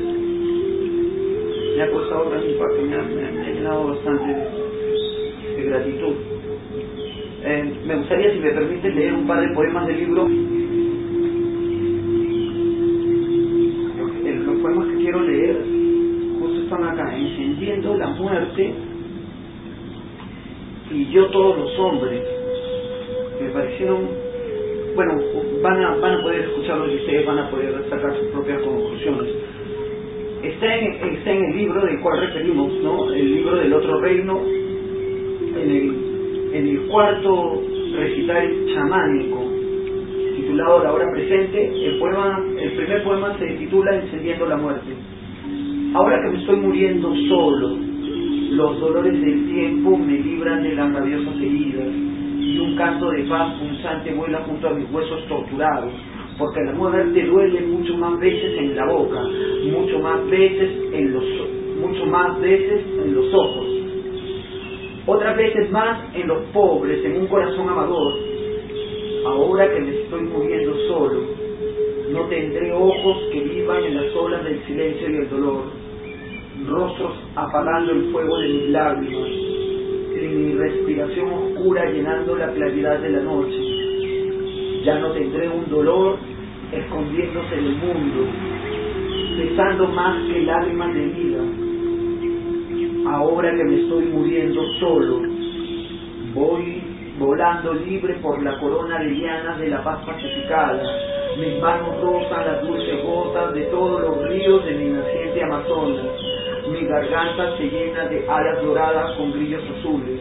[1.76, 4.26] me ha costado gran impacto, me ha, llenado bastante
[5.56, 6.14] de, gratitud.
[7.44, 10.28] Eh, me gustaría, si me permite, leer un par de poemas del libro.
[13.98, 15.64] Los, los poemas que quiero leer
[16.40, 18.74] justo están acá, encendiendo la muerte
[20.90, 22.22] y yo todos los hombres.
[23.40, 24.08] Me parecieron,
[25.00, 25.18] bueno,
[25.62, 29.34] van a, van a poder escucharlos y ustedes van a poder sacar sus propias conclusiones.
[30.42, 33.10] Está en, está en el libro del cual referimos, ¿no?
[33.10, 34.40] El libro del otro reino,
[35.56, 36.10] en el
[36.52, 37.62] en el cuarto
[37.94, 39.40] recital chamánico
[40.36, 44.90] titulado La hora presente, el poema, el primer poema se titula Encendiendo la muerte.
[45.94, 47.76] Ahora que me estoy muriendo solo,
[48.50, 52.09] los dolores del tiempo me libran de las rabiosas heridas
[52.80, 55.92] canto de paz punzante vuela junto a mis huesos torturados,
[56.38, 59.20] porque la muerte duele mucho más veces en la boca,
[59.70, 61.24] mucho más veces en los
[61.78, 63.66] mucho más veces en los ojos
[65.06, 68.14] otras veces más en los pobres, en un corazón amador.
[69.26, 71.20] Ahora que me estoy muriendo solo,
[72.12, 75.64] no tendré ojos que vivan en las olas del silencio y el dolor,
[76.66, 79.28] rostros apagando el fuego de mis lágrimas,
[80.28, 84.84] mi respiración oscura llenando la claridad de la noche.
[84.84, 86.18] Ya no tendré un dolor
[86.72, 88.26] escondiéndose en el mundo,
[89.36, 91.42] pesando más que lágrimas de vida
[93.06, 95.22] ahora que me estoy muriendo solo,
[96.34, 96.82] voy
[97.18, 100.82] volando libre por la corona de lianas de la paz pacificada.
[101.38, 106.29] Mis manos rozan las dulces gotas de todos los ríos de mi naciente Amazonas.
[106.70, 110.20] Mi garganta se llena de alas doradas con brillos azules.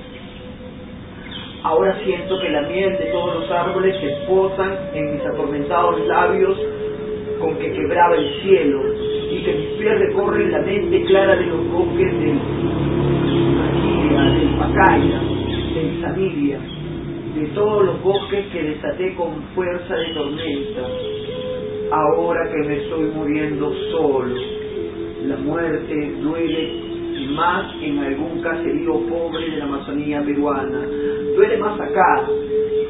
[1.61, 6.57] Ahora siento que la miel de todos los árboles se posan en mis atormentados labios
[7.39, 8.81] con que quebraba el cielo
[9.31, 12.39] y que mis pies recorren la mente clara de los bosques del
[13.55, 15.21] Maquilla, del Pacaya,
[15.75, 16.59] del Samiria,
[17.35, 20.81] de todos los bosques que desaté con fuerza de tormenta.
[21.91, 24.58] Ahora que me estoy muriendo solo,
[25.29, 26.89] la muerte duele
[27.35, 30.87] más en algún caserío pobre de la Amazonía peruana,
[31.35, 32.27] duele más acá,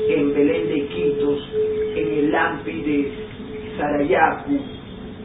[0.08, 1.50] en Belén de Iquitos,
[1.96, 3.12] en el Lampi de
[3.78, 4.58] Sarayacu,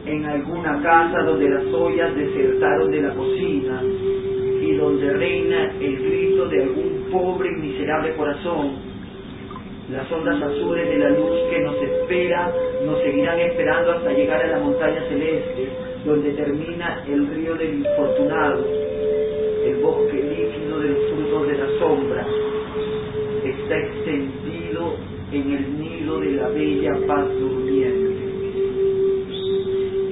[0.05, 3.81] en alguna casa donde las ollas desertaron de la cocina
[4.61, 8.73] y donde reina el grito de algún pobre y miserable corazón.
[9.89, 12.51] Las ondas azules de la luz que nos espera
[12.85, 18.63] nos seguirán esperando hasta llegar a la montaña celeste, donde termina el río del infortunado,
[19.65, 22.27] el bosque líquido de los frutos de la sombra.
[23.43, 24.93] Está extendido
[25.31, 28.15] en el nido de la bella paz durmiente.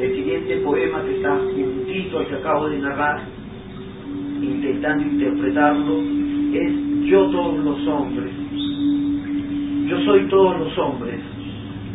[0.02, 3.22] El siguiente poema que está juntito al que acabo de narrar,
[4.42, 6.02] intentando interpretarlo,
[6.54, 6.74] es
[7.10, 8.32] Yo todos los hombres.
[9.88, 11.20] Yo soy todos los hombres,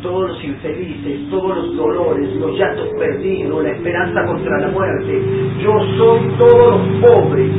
[0.03, 5.23] todos los infelices, todos los dolores, los llantos perdidos, la esperanza contra la muerte.
[5.63, 7.51] Yo soy todos los pobres,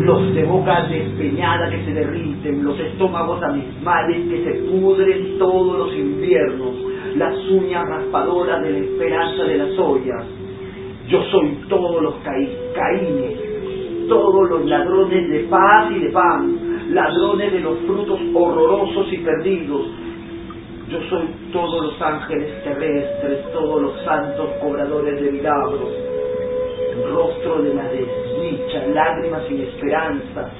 [0.00, 5.94] los de boca despeñada que se derriten, los estómagos abismales que se pudren todos los
[5.94, 6.74] inviernos,
[7.16, 10.24] las uñas raspadoras de la esperanza de las ollas.
[11.08, 17.52] Yo soy todos los caí, caínes, todos los ladrones de paz y de pan, ladrones
[17.52, 19.86] de los frutos horrorosos y perdidos.
[20.88, 25.90] Yo soy todos los ángeles terrestres, todos los santos cobradores de milagros,
[27.12, 30.50] rostro de la desdicha, lágrimas sin esperanza,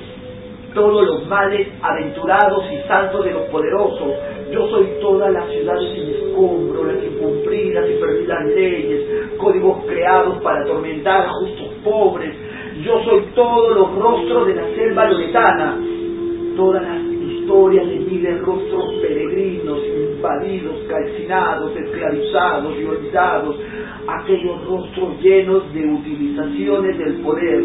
[0.74, 4.12] todos los males aventurados y santos de los poderosos.
[4.52, 10.60] Yo soy todas las ciudades sin escombro, las incumplidas y perdidas leyes, códigos creados para
[10.60, 12.34] atormentar a justos pobres.
[12.84, 15.78] Yo soy todos los rostros de la selva loretana,
[16.54, 17.07] todas las
[17.48, 23.56] historias de miles rostros peregrinos, invadidos, calcinados, esclavizados y olvidados,
[24.06, 27.64] aquellos rostros llenos de utilizaciones del poder,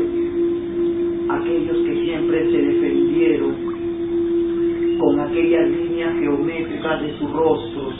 [1.32, 3.56] aquellos que siempre se defendieron
[5.00, 7.94] con aquellas líneas geométricas de sus rostros,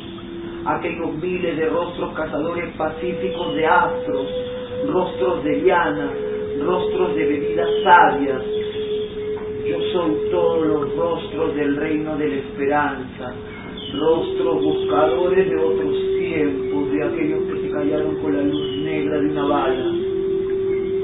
[0.66, 4.28] aquellos miles de rostros cazadores pacíficos de astros,
[4.88, 6.14] rostros de liana,
[6.66, 8.42] rostros de bebidas sabias.
[9.66, 13.34] Yo soy todos los rostros del reino de la esperanza.
[13.98, 19.30] rostros buscadores de otros tiempos, de aquellos que se callaron con la luz negra de
[19.30, 19.96] una bala,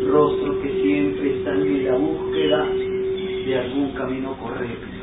[0.08, 2.68] rostros que siempre están en la búsqueda
[3.46, 4.99] de algún camino correcto.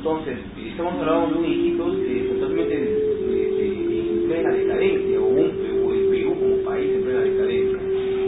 [0.00, 6.08] Entonces, estamos hablando de un Iquitos eh, totalmente en plena decadencia, o, un, o el
[6.08, 7.78] Perú como país en plena decadencia.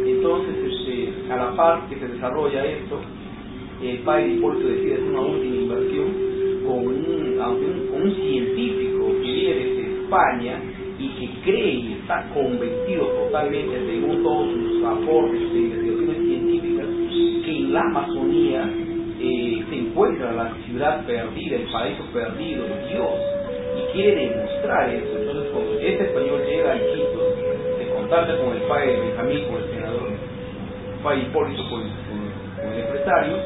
[0.05, 3.01] Entonces, este, a la par que se desarrolla esto,
[3.83, 6.09] el padre Hipólito decide hacer una última inversión
[6.67, 10.61] con un, con un científico que viene desde España
[10.99, 16.87] y que cree y está convencido totalmente, según todos sus aportes de investigaciones científicas,
[17.47, 18.92] que en la Amazonía
[19.23, 23.11] eh, se encuentra la ciudad perdida, el paraíso perdido de Dios,
[23.79, 25.19] y quiere demostrar eso.
[25.19, 27.35] Entonces, cuando este español llega a Iquitos,
[27.79, 30.11] se contacta con el padre Benjamín, con el senador,
[31.03, 33.37] padre Hipólito, con, con, el empresario,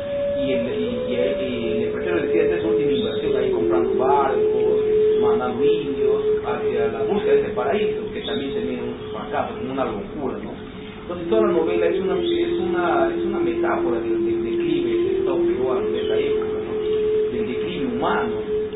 [0.40, 4.80] y el, empresario decide hacer su última inversión ahí comprando barcos,
[5.20, 9.84] mandando indios hacia la búsqueda de ese paraíso, que también tenía un fracaso, como una
[9.84, 10.52] locura, ¿no?
[11.02, 14.15] Entonces toda la novela es una, es una, es una metáfora del,
[16.06, 16.58] de esa época,
[17.32, 18.34] del declive humano,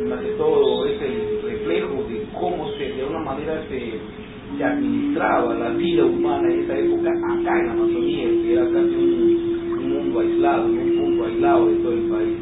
[0.09, 4.21] más que todo es el reflejo de cómo se, de alguna manera se,
[4.63, 9.79] administraba la vida humana en esa época acá en la Amazonía, que era casi un,
[9.79, 12.37] un mundo aislado, un punto aislado de todo el país.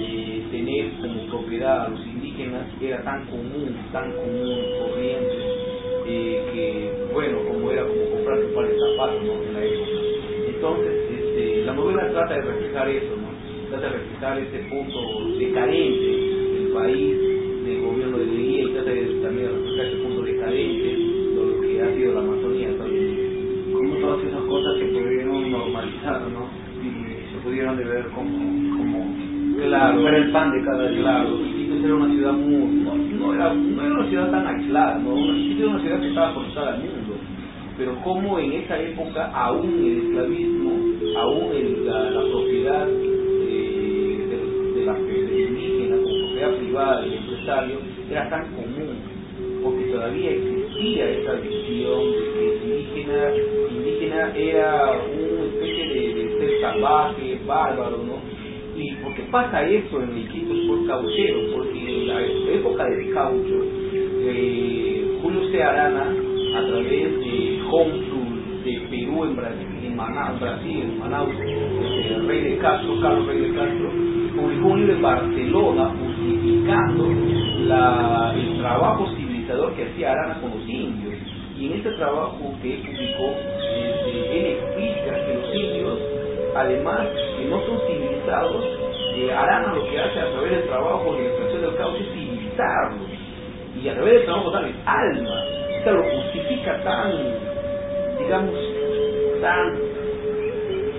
[0.00, 5.36] Eh, tener como propiedad a los indígenas era tan común, tan común, corriente,
[6.06, 9.42] eh, que bueno, como era como comprar un par de zapatos ¿no?
[9.42, 9.90] en la época.
[10.46, 13.27] Entonces, este, la novela trata de reflejar eso, ¿no?
[13.68, 16.06] Trata de reflejar ese punto decadente
[16.54, 17.16] del país,
[17.64, 21.60] del gobierno de Leguía, y trata de, también de reflejar ese punto decadente de lo
[21.60, 23.72] que ha sido la Amazonía hasta hoy en día.
[23.72, 26.48] Como todas esas cosas se pudieron normalizar, ¿no?
[26.82, 28.38] Y se pudieron de ver como,
[28.76, 29.28] como
[29.58, 31.00] Claro, era el pan de cada día.
[31.00, 34.98] Claro, Iquitos era una ciudad muy, no, no, era, no era una ciudad tan aislada,
[34.98, 35.16] ¿no?
[35.34, 37.14] Iquitos era una ciudad que estaba conectada al mundo,
[37.76, 40.70] pero como en esa época aún el esclavismo,
[41.18, 42.88] aún el, la, la, propiedad
[44.88, 47.78] la, de indígena como propiedad privada del empresario
[48.10, 48.98] era tan común,
[49.62, 53.32] porque todavía existía esa visión de que el indígena,
[53.70, 58.38] indígena era una especie de, de ser salvaje, bárbaro, ¿no?
[58.76, 61.40] ¿Y por qué pasa eso en Iquitos por cauchero?
[61.52, 63.64] Porque en la época del caucho,
[64.22, 65.62] eh, Julio C.
[65.62, 66.14] Arana
[66.56, 72.28] a través de Honflur de Perú en Brasil, en Manaus, Brasil, en Manaus, este, el
[72.28, 74.07] rey de Castro, Carlos Rey de Castro,
[74.38, 77.08] publicó un libro en Barcelona justificando
[77.66, 81.14] la, el trabajo civilizador que hacía Arana con los indios.
[81.58, 83.34] Y en este trabajo que publicó,
[83.74, 85.98] este, él explica que los indios,
[86.54, 88.64] además que no son civilizados,
[89.16, 92.12] eh, Arana lo que hace a través del trabajo de la extracción del caucho es
[92.12, 93.08] civilizarlos.
[93.82, 95.44] Y a través del trabajo darles alma.
[95.86, 97.12] O lo justifica tan,
[98.18, 98.54] digamos,
[99.40, 99.78] tan,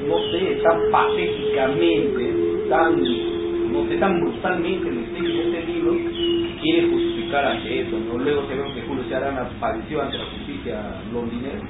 [0.08, 3.29] no sé, tan patéticamente, tan,
[3.72, 8.18] no sé, tan brutalmente en este libro, que quiere justificar ante eso, ¿no?
[8.18, 9.00] Luego ve que Julio.
[9.16, 11.66] Arana padeció ante la justicia londinense,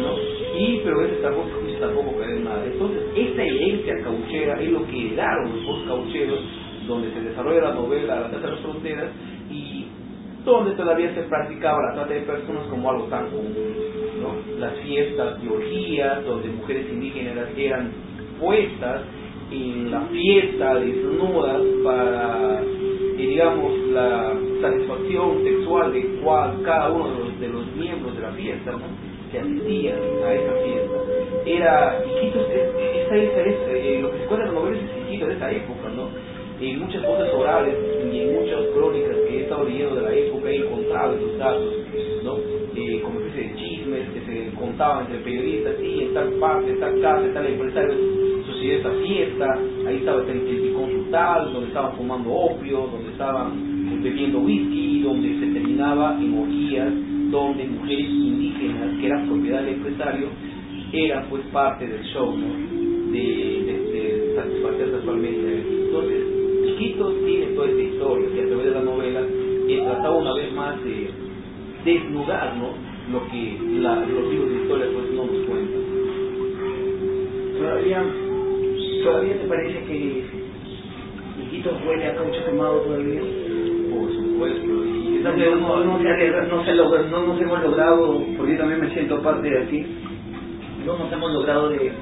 [0.00, 0.16] ¿no?
[0.58, 1.50] Y, pero ese tampoco,
[1.80, 2.64] tampoco queda nada.
[2.64, 6.40] Entonces, esta herencia cauchera es lo que heredaron los caucheros,
[6.86, 9.10] donde se desarrolla la novela La Trata de las Fronteras,
[9.50, 9.86] y
[10.44, 13.54] donde todavía se practicaba la trata de personas como algo tan común.
[14.20, 14.58] ¿no?
[14.58, 17.92] Las fiestas de orgías, donde mujeres indígenas eran
[18.40, 19.02] puestas
[19.50, 22.62] en la fiesta desnudas para,
[23.16, 28.32] digamos, la satisfacción sexual de cual, cada uno de los, de los miembros de la
[28.32, 28.72] fiesta,
[29.30, 30.96] que asistían a esa fiesta.
[31.46, 35.34] Era, Iquitos, es, esa, esa, es, eh, lo que se cuenta en es Iquitos de
[35.34, 36.08] esa época, ¿no?
[36.60, 37.74] En muchas voces orales
[38.12, 41.74] y en muchas crónicas que he estado leyendo de la época he encontrado esos datos,
[42.22, 42.38] ¿no?
[42.76, 46.80] Eh, como especie de chismes que se contaban entre periodistas, sí, en tal parte, en
[46.80, 48.23] tal casa, en tal empresario
[48.64, 54.40] sucedió esta fiesta, ahí estaba el, el consultal, donde estaban fumando opio, donde estaban bebiendo
[54.40, 56.92] whisky, donde se terminaba en orgías,
[57.30, 60.28] donde mujeres indígenas, que eran propiedad del empresario,
[60.92, 62.46] eran pues parte del show, ¿no?
[63.12, 65.64] De, de, de satisfacer sexualmente.
[65.86, 66.24] Entonces,
[66.66, 69.20] Chiquitos tiene toda esta historia, que a través de la novela
[69.68, 71.10] he tratado una vez más de
[71.84, 72.68] desnudar, ¿no?
[73.12, 75.84] Lo que los libros de historia pues no nos cuentan.
[77.58, 78.02] Todavía,
[79.04, 80.24] todavía te parece que
[81.38, 83.20] Iquitos huele a caucho quemado todavía.
[83.20, 88.22] Por supuesto, y No, no, no, no, se- no, se logra- no nos hemos logrado,
[88.36, 89.86] porque yo también me siento parte de aquí,
[90.86, 91.92] no nos hemos logrado de,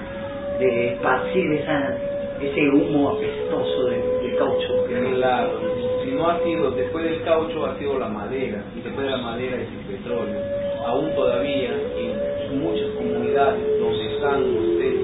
[0.60, 1.98] de esparcir esa,
[2.40, 3.96] ese humo apestoso de,
[4.30, 4.84] de caucho.
[5.16, 5.60] Claro,
[6.04, 9.18] si no ha sido, después del caucho ha sido la madera, y después de la
[9.18, 10.40] madera es el petróleo.
[10.86, 15.01] Aún todavía en muchas comunidades donde están petrolíferos,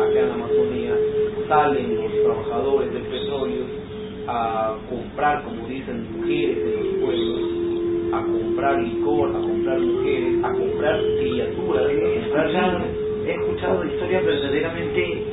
[0.00, 0.96] acá en la Amazonía,
[1.48, 3.64] salen los trabajadores del petróleo
[4.26, 7.40] a comprar, como dicen, mujeres en los pueblos,
[8.12, 12.84] a comprar licor, a comprar mujeres, a comprar criaturas, He a comprar
[13.26, 15.24] he escuchado historias verdaderamente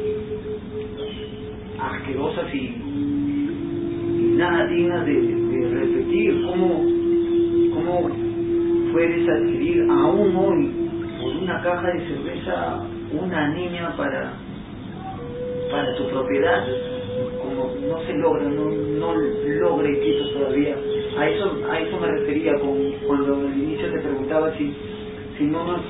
[1.78, 6.46] asquerosas y, y nada dignas de, de repetir.
[6.46, 6.86] ¿Cómo,
[7.74, 8.10] ¿Cómo
[8.94, 10.90] puedes adquirir aún hoy
[11.22, 14.34] por una caja de cerveza una niña para,
[15.72, 16.68] para tu propiedad?
[17.41, 20.77] Como no se logra, no, no logra Iquitos todavía.
[21.18, 24.73] A eso, a eso me refería con, cuando al inicio te preguntaba si,
[25.38, 25.85] si no, nos-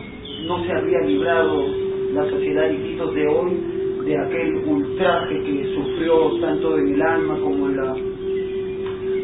[0.47, 1.65] no se había librado
[2.13, 3.61] la sociedad de Iquitos de hoy
[4.05, 7.95] de aquel ultraje que sufrió tanto en el alma como en la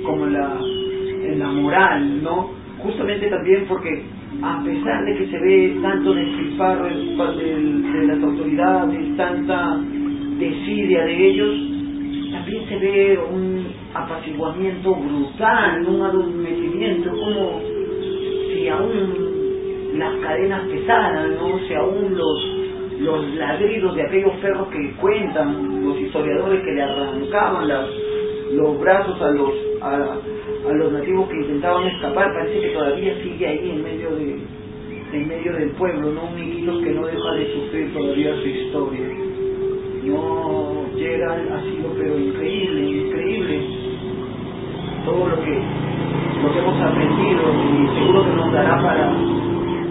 [0.05, 0.59] como la
[1.23, 2.51] en la moral, ¿no?
[2.79, 4.03] Justamente también porque
[4.43, 7.17] a pesar de que se ve tanto despilfarro del-
[7.93, 9.79] de, las autoridades, tanta
[10.37, 11.55] desidia de ellos,
[12.31, 17.61] también se ve un apaciguamiento brutal, un adormecimiento, como
[18.53, 19.27] si aún
[19.95, 21.59] las cadenas pesaran, ¿no?
[21.67, 22.57] Si aún los,
[22.99, 27.85] los ladridos de aquellos perros que cuentan, los historiadores que le arrancaban las,
[28.53, 29.51] los brazos a los,
[29.81, 30.17] a,
[30.69, 34.57] a los nativos que intentaban escapar, parece que todavía sigue ahí en medio de
[35.13, 36.25] en medio del pueblo, ¿no?
[36.25, 39.26] Un Iquitos que no deja de sufrir todavía su historia.
[40.07, 43.59] No llega, ha sido pero increíble, increíble.
[45.03, 45.51] Todo lo que
[46.43, 49.11] lo que hemos aprendido y seguro que nos dará para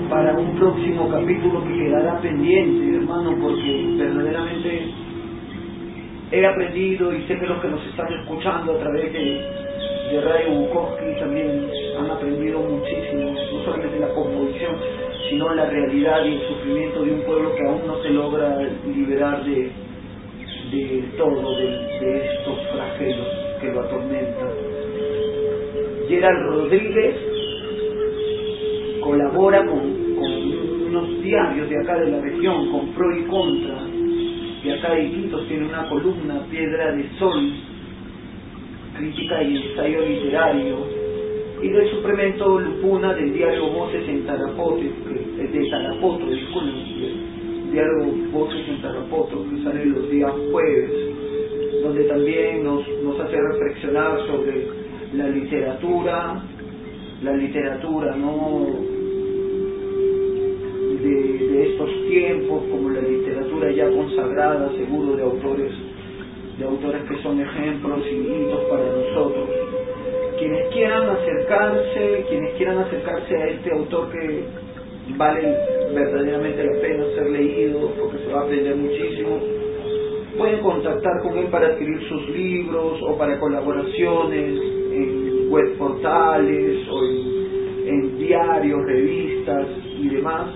[0.09, 4.84] para un próximo capítulo que quedará pendiente, hermano, porque verdaderamente
[6.32, 9.43] he aprendido y sé que los que nos están escuchando a través de,
[10.12, 11.68] de Radio Bukowski también
[11.98, 14.76] han aprendido muchísimo, no solamente la composición,
[15.28, 19.44] sino la realidad y el sufrimiento de un pueblo que aún no se logra liberar
[19.44, 19.72] de,
[20.70, 23.26] de todo, de, estos flagelos
[23.60, 24.51] que lo atormentan.
[26.09, 27.16] Gerald Rodríguez
[29.01, 29.97] colabora con,
[30.86, 33.78] unos diarios de acá de la región, con pro y contra,
[34.64, 37.52] y acá de Iquitos tiene una columna, Piedra de Sol,
[38.97, 40.76] crítica y ensayo literario,
[41.62, 46.95] y del suplemento Lupuna del diario Voces en Tarapoto, de Tarapoto, disculpen,
[47.77, 50.90] diario Voces en Tarapoto, que sale los días jueves,
[51.82, 54.66] donde también nos, nos hace reflexionar sobre
[55.12, 56.43] la literatura,
[57.23, 58.66] la literatura, ¿no?
[61.03, 65.73] De, de estos tiempos, como la literatura ya consagrada, seguro de autores,
[66.59, 69.51] de autores que son ejemplos y hitos para nosotros
[70.39, 74.65] quienes quieran acercarse, quienes quieran acercarse a este autor que
[75.16, 75.57] vale
[75.95, 79.39] verdaderamente la pena ser leído porque se va a aprender muchísimo,
[80.37, 84.61] pueden contactar con él para adquirir sus libros o para colaboraciones
[84.93, 89.66] en web portales o en, diarios, revistas
[89.99, 90.47] y demás.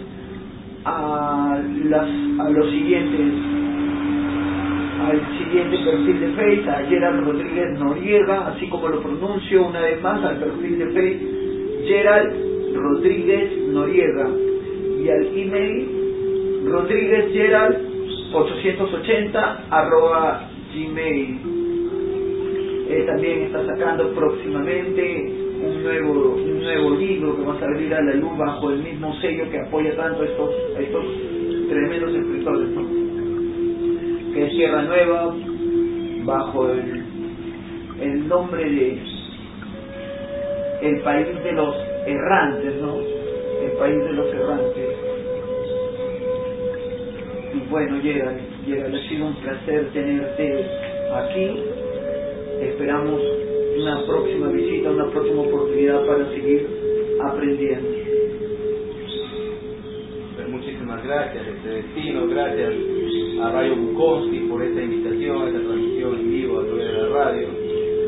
[0.83, 2.09] A, las,
[2.41, 3.35] a los siguientes
[5.01, 10.01] al siguiente perfil de Facebook, a Gerald Rodríguez Noriega, así como lo pronuncio una vez
[10.03, 11.41] más, al perfil de Facebook
[11.87, 14.31] Gerald Rodríguez Noriega
[15.03, 16.01] y al email
[16.67, 17.91] Rodríguez Gerald
[18.33, 21.41] 880 arroba gmail.
[22.91, 25.33] Él también está sacando próximamente
[25.63, 29.15] un nuevo, un nuevo libro que va a salir a la luz bajo el mismo
[29.21, 31.05] sello que apoya tanto a estos, estos
[31.69, 32.69] tremendos escritores.
[32.71, 33.01] ¿no?
[34.33, 35.35] que es Sierra Nueva,
[36.25, 37.05] bajo el,
[38.01, 38.99] el nombre de
[40.83, 42.97] el país de los errantes, ¿no?
[42.99, 44.89] El país de los errantes.
[47.55, 48.33] Y bueno, llega,
[48.67, 50.65] llega, ha sido un placer tenerte
[51.15, 51.61] aquí.
[52.63, 53.21] Esperamos
[53.77, 56.67] una próxima visita, una próxima oportunidad para seguir
[57.23, 57.89] aprendiendo.
[60.37, 62.75] Pues muchísimas gracias, este destino, gracias
[63.43, 67.49] a Radio Bukowski por esta invitación, esta transmisión en vivo a través de la radio.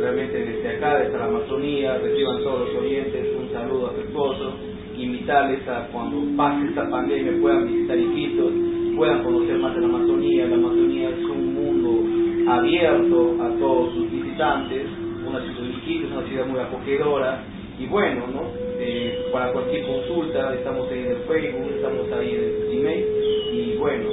[0.01, 3.32] Realmente desde acá, desde la Amazonía, reciban todos los oyentes
[3.63, 4.55] saludo afectuoso,
[4.97, 8.53] invitarles a cuando pase esta pandemia puedan visitar Iquitos,
[8.97, 10.47] puedan conocer más de la Amazonía.
[10.49, 14.87] La Amazonía es un mundo abierto a todos sus visitantes,
[15.27, 17.45] una ciudad de Iquitos, una ciudad muy acogedora,
[17.79, 18.43] y bueno, ¿no?
[18.79, 23.05] Eh, para cualquier consulta estamos ahí en el Facebook, estamos ahí en el Gmail,
[23.53, 24.09] y bueno,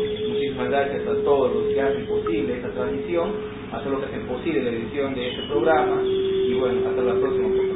[0.67, 3.31] gracias a todos los que hacen posible esta transmisión,
[3.71, 7.13] a todos los que hacen posible la edición de este programa y bueno, hasta la
[7.13, 7.68] próxima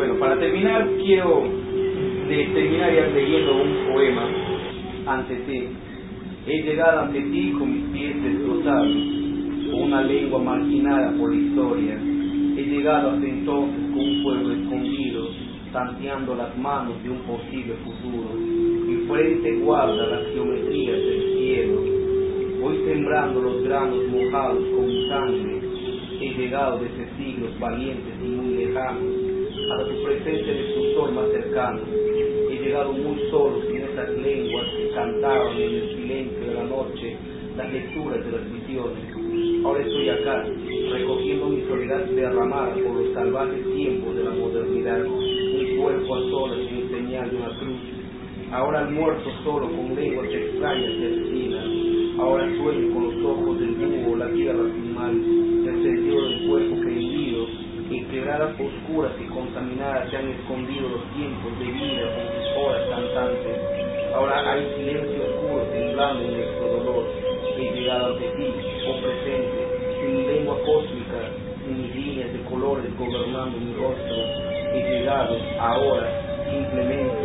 [0.00, 1.44] Bueno, para terminar quiero
[2.26, 4.26] terminar ya leyendo un poema
[5.04, 5.68] ante ti.
[6.46, 8.96] He llegado ante ti con mis pies destrozados,
[9.70, 11.98] con una lengua marginada por la historia.
[12.56, 15.28] He llegado hasta entonces con un pueblo escondido,
[15.70, 18.70] tanteando las manos de un posible futuro
[19.06, 21.80] frente guarda las geometrías del cielo.
[22.62, 25.60] Voy sembrando los granos mojados con mi sangre.
[26.22, 29.19] He llegado desde siglos valientes y muy lejanos,
[29.70, 31.80] hasta tu presente destructor más cercano.
[32.50, 37.16] He llegado muy solo sin esas lenguas que cantaban en el silencio de la noche
[37.56, 39.64] las lecturas de las visiones.
[39.64, 40.44] Ahora estoy acá,
[40.92, 46.58] recogiendo mi soledad derramada por los salvajes tiempos de la modernidad, un cuerpo a solas
[46.68, 48.00] sin señal de una cruz
[48.52, 51.64] Ahora muerto solo con lenguas extrañas y asesinas.
[52.18, 55.14] Ahora sueño con los ojos del búho, la tierra sin mal,
[58.20, 62.82] En quebradas oscuras y contaminadas se han escondido los tiempos de vida con sus horas
[62.90, 63.56] cantantes.
[64.14, 67.04] Ahora hay silencio oscuro temblando en nuestro dolor.
[67.56, 68.46] He llegado ante ti,
[68.86, 69.60] oh presente,
[70.02, 71.32] sin lengua cósmica,
[71.64, 74.16] sin líneas de colores gobernando mi rostro.
[74.74, 77.24] He llegado ahora simplemente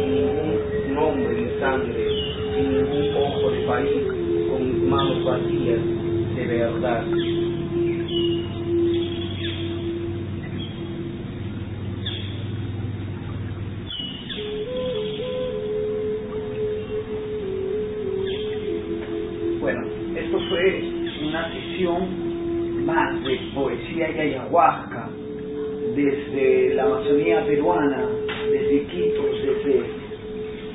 [0.00, 2.08] ningún nombre ni sangre,
[2.56, 4.02] sin ningún ojo de país,
[4.48, 5.80] con mis manos vacías
[6.36, 7.04] de verdad.
[27.18, 28.08] Peruana,
[28.50, 29.82] desde Quito, desde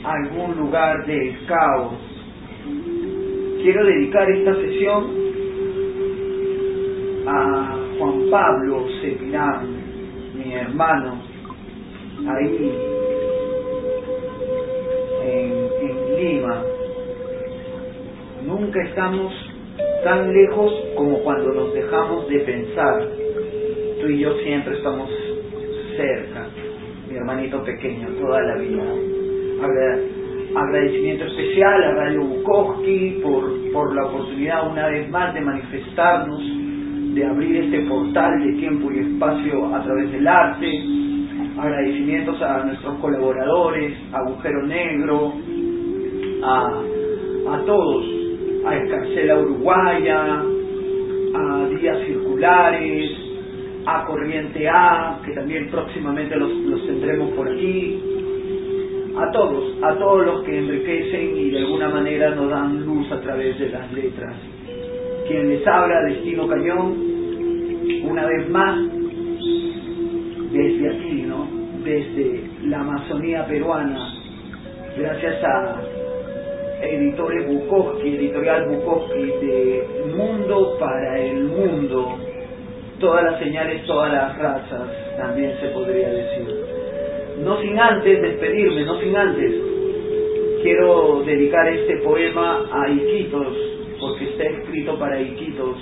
[0.03, 1.93] algún lugar del caos.
[3.61, 5.07] Quiero dedicar esta sesión
[7.27, 9.67] a Juan Pablo Cepirán,
[10.35, 11.21] mi hermano,
[12.27, 12.71] ahí
[15.23, 16.63] en, en Lima.
[18.45, 19.33] Nunca estamos
[20.03, 23.07] tan lejos como cuando nos dejamos de pensar.
[23.99, 25.09] Tú y yo siempre estamos
[25.97, 26.47] cerca,
[27.09, 28.83] mi hermanito pequeño, toda la vida
[30.55, 36.41] agradecimiento especial a Radio Bukowski por, por la oportunidad una vez más de manifestarnos
[37.13, 40.67] de abrir este portal de tiempo y espacio a través del arte.
[41.57, 45.33] Agradecimientos a nuestros colaboradores, a Agujero Negro,
[46.43, 46.83] a,
[47.53, 48.05] a todos,
[48.67, 50.43] a Escarcela Uruguaya,
[51.33, 53.16] a Días Circulares,
[53.89, 58.03] a Corriente A, que también próximamente los, los tendremos por aquí,
[59.17, 63.21] a todos, a todos los que enriquecen y de alguna manera nos dan luz a
[63.21, 64.35] través de las letras.
[65.25, 66.97] Quien les habla, Destino Cañón,
[68.03, 68.77] una vez más,
[70.51, 71.47] desde aquí, ¿no?
[71.85, 73.99] Desde la Amazonía peruana,
[74.97, 75.81] gracias a
[76.81, 82.17] Editores Bukowski, Editorial Bukowski, de Mundo para el Mundo,
[82.99, 86.55] todas las señales, todas las razas, también se podría decir.
[87.43, 89.53] No sin antes despedirme, no sin antes,
[90.63, 93.57] quiero dedicar este poema a Iquitos,
[93.99, 95.77] porque está escrito para Iquitos.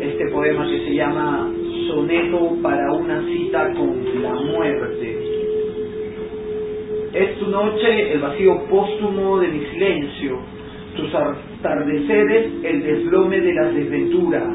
[0.00, 1.48] Este poema que se llama
[1.86, 5.18] Soneto para una cita con la muerte.
[7.14, 10.38] Es tu noche el vacío póstumo de mi silencio,
[10.96, 14.48] tus atardeceres el desplome de las desventuras.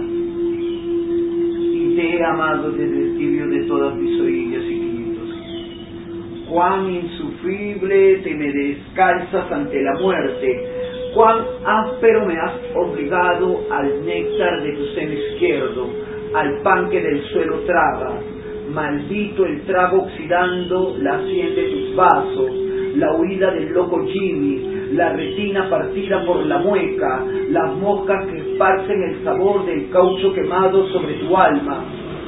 [1.97, 6.47] Te he amado desde el tibio de todas mis orillas y quintos.
[6.47, 10.67] Cuán insufrible te me descalzas ante la muerte,
[11.15, 15.89] cuán áspero me has obligado al néctar de tu seno izquierdo,
[16.35, 18.21] al pan que del suelo traga,
[18.69, 22.51] maldito el trago oxidando la sien de tus vasos,
[22.95, 29.03] la huida del loco Jimmy, la retina partida por la mueca, las moscas que esparcen
[29.03, 31.83] el sabor del caucho quemado sobre tu alma,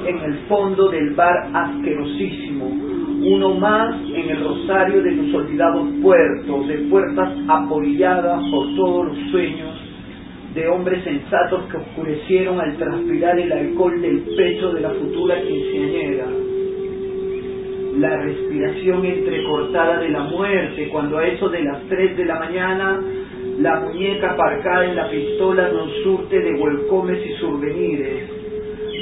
[0.06, 6.68] en el fondo del bar asquerosísimo, uno más en el rosario de tus olvidados puertos,
[6.68, 9.90] de puertas apolilladas por todos los sueños
[10.54, 16.26] de hombres sensatos que oscurecieron al transpirar el alcohol del pecho de la futura quinceañera.
[18.00, 23.02] La respiración entrecortada de la muerte cuando a eso de las tres de la mañana
[23.60, 28.30] la muñeca aparcada en la pistola nos surte de huelcomes y survenires.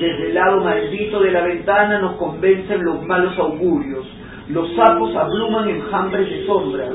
[0.01, 4.03] Desde el lado maldito de la ventana nos convencen los malos augurios.
[4.49, 6.93] Los sapos abluman enjambres de sombras.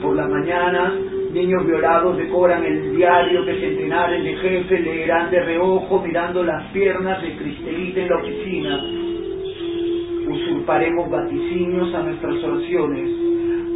[0.00, 0.94] Por la mañana
[1.32, 7.22] Niños violados decoran el diario que centenares de jefes leerán de reojo mirando las piernas
[7.22, 8.99] de Cristelita en la oficina.
[10.30, 13.10] Usurparemos vaticinios a nuestras oraciones.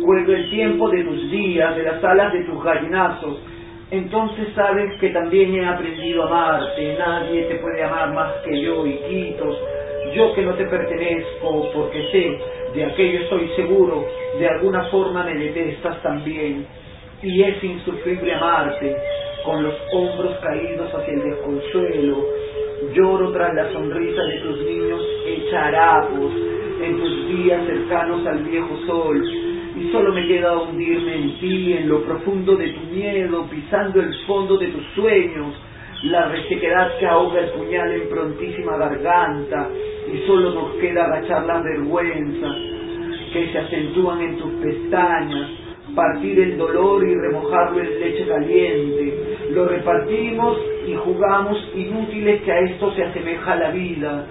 [0.04, 3.38] Cuelgo el tiempo de tus días, de las alas de tus gallinazos.
[3.90, 6.96] Entonces sabes que también he aprendido a amarte.
[6.98, 9.58] Nadie te puede amar más que yo, hijitos.
[10.14, 12.38] Yo que no te pertenezco, porque sé,
[12.74, 14.06] de aquello estoy seguro,
[14.38, 16.66] de alguna forma me detestas también
[17.24, 18.96] y es insufrible amarte,
[19.44, 22.26] con los hombros caídos hacia el desconsuelo,
[22.92, 26.32] lloro tras la sonrisa de tus niños echarapos,
[26.82, 29.24] en tus días cercanos al viejo sol,
[29.76, 34.14] y solo me queda hundirme en ti, en lo profundo de tu miedo, pisando el
[34.26, 35.54] fondo de tus sueños,
[36.04, 39.68] la resequedad que ahoga el puñal en prontísima garganta,
[40.12, 42.56] y solo nos queda agachar las vergüenzas
[43.32, 45.50] que se acentúan en tus pestañas,
[45.94, 49.14] partir el dolor y remojarlo en leche caliente.
[49.50, 54.26] Lo repartimos y jugamos inútiles que a esto se asemeja la vida.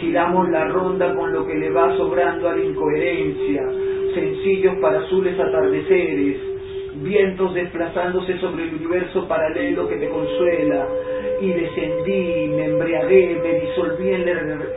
[0.00, 3.62] Giramos la ronda con lo que le va sobrando a la incoherencia,
[4.14, 6.36] sencillos para azules atardeceres,
[6.96, 10.86] vientos desplazándose sobre el universo paralelo que te consuela,
[11.40, 14.32] y descendí, me embriagué, me disolví en la,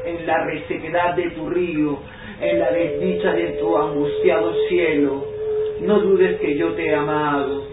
[0.06, 2.00] en la resequedad de tu río,
[2.42, 5.29] en la desdicha de tu angustiado cielo
[5.82, 7.64] no dudes que yo te he amado,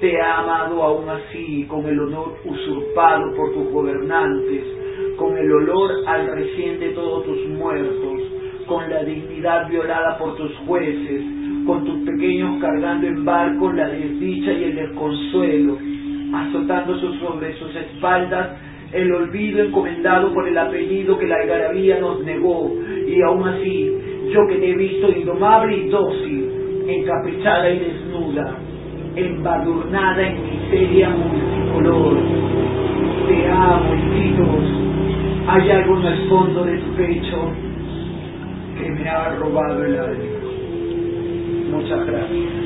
[0.00, 4.64] te he amado aún así, con el honor usurpado por tus gobernantes,
[5.16, 8.20] con el olor al recién de todos tus muertos,
[8.66, 11.22] con la dignidad violada por tus jueces,
[11.66, 15.78] con tus pequeños cargando en barco la desdicha y el desconsuelo,
[16.34, 18.58] azotando sobre sus espaldas
[18.92, 22.70] el olvido encomendado por el apellido que la algarabía nos negó,
[23.06, 23.92] y aún así,
[24.30, 26.53] yo que te he visto indomable y dócil,
[26.86, 28.56] encaprichada y desnuda,
[29.16, 32.16] embadurnada en miseria multicolor.
[33.28, 34.64] Te amo, hijitos.
[35.46, 37.52] Hay algo en el fondo de tu pecho
[38.78, 40.24] que me ha robado el alma.
[41.70, 42.64] Muchas gracias.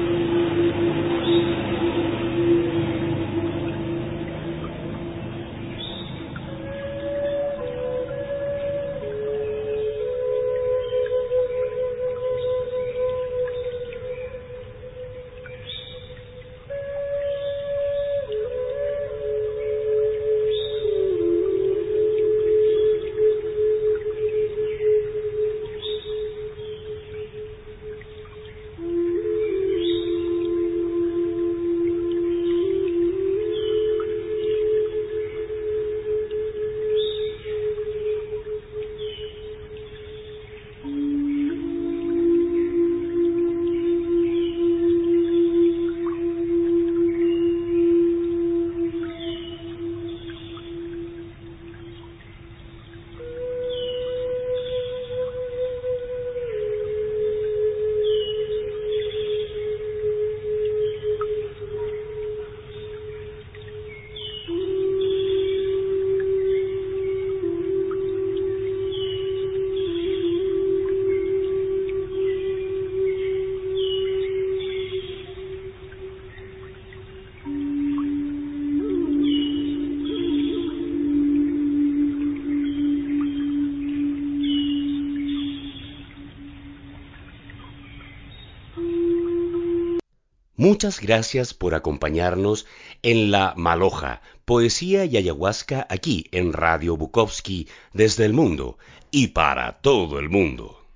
[90.78, 92.64] Muchas gracias por acompañarnos
[93.02, 98.78] en La Maloja, Poesía y Ayahuasca aquí en Radio Bukowski desde el mundo
[99.10, 100.86] y para todo el mundo.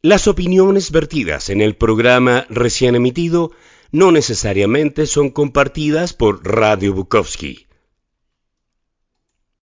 [0.00, 3.50] Las opiniones vertidas en el programa recién emitido
[3.90, 7.66] no necesariamente son compartidas por Radio Bukowski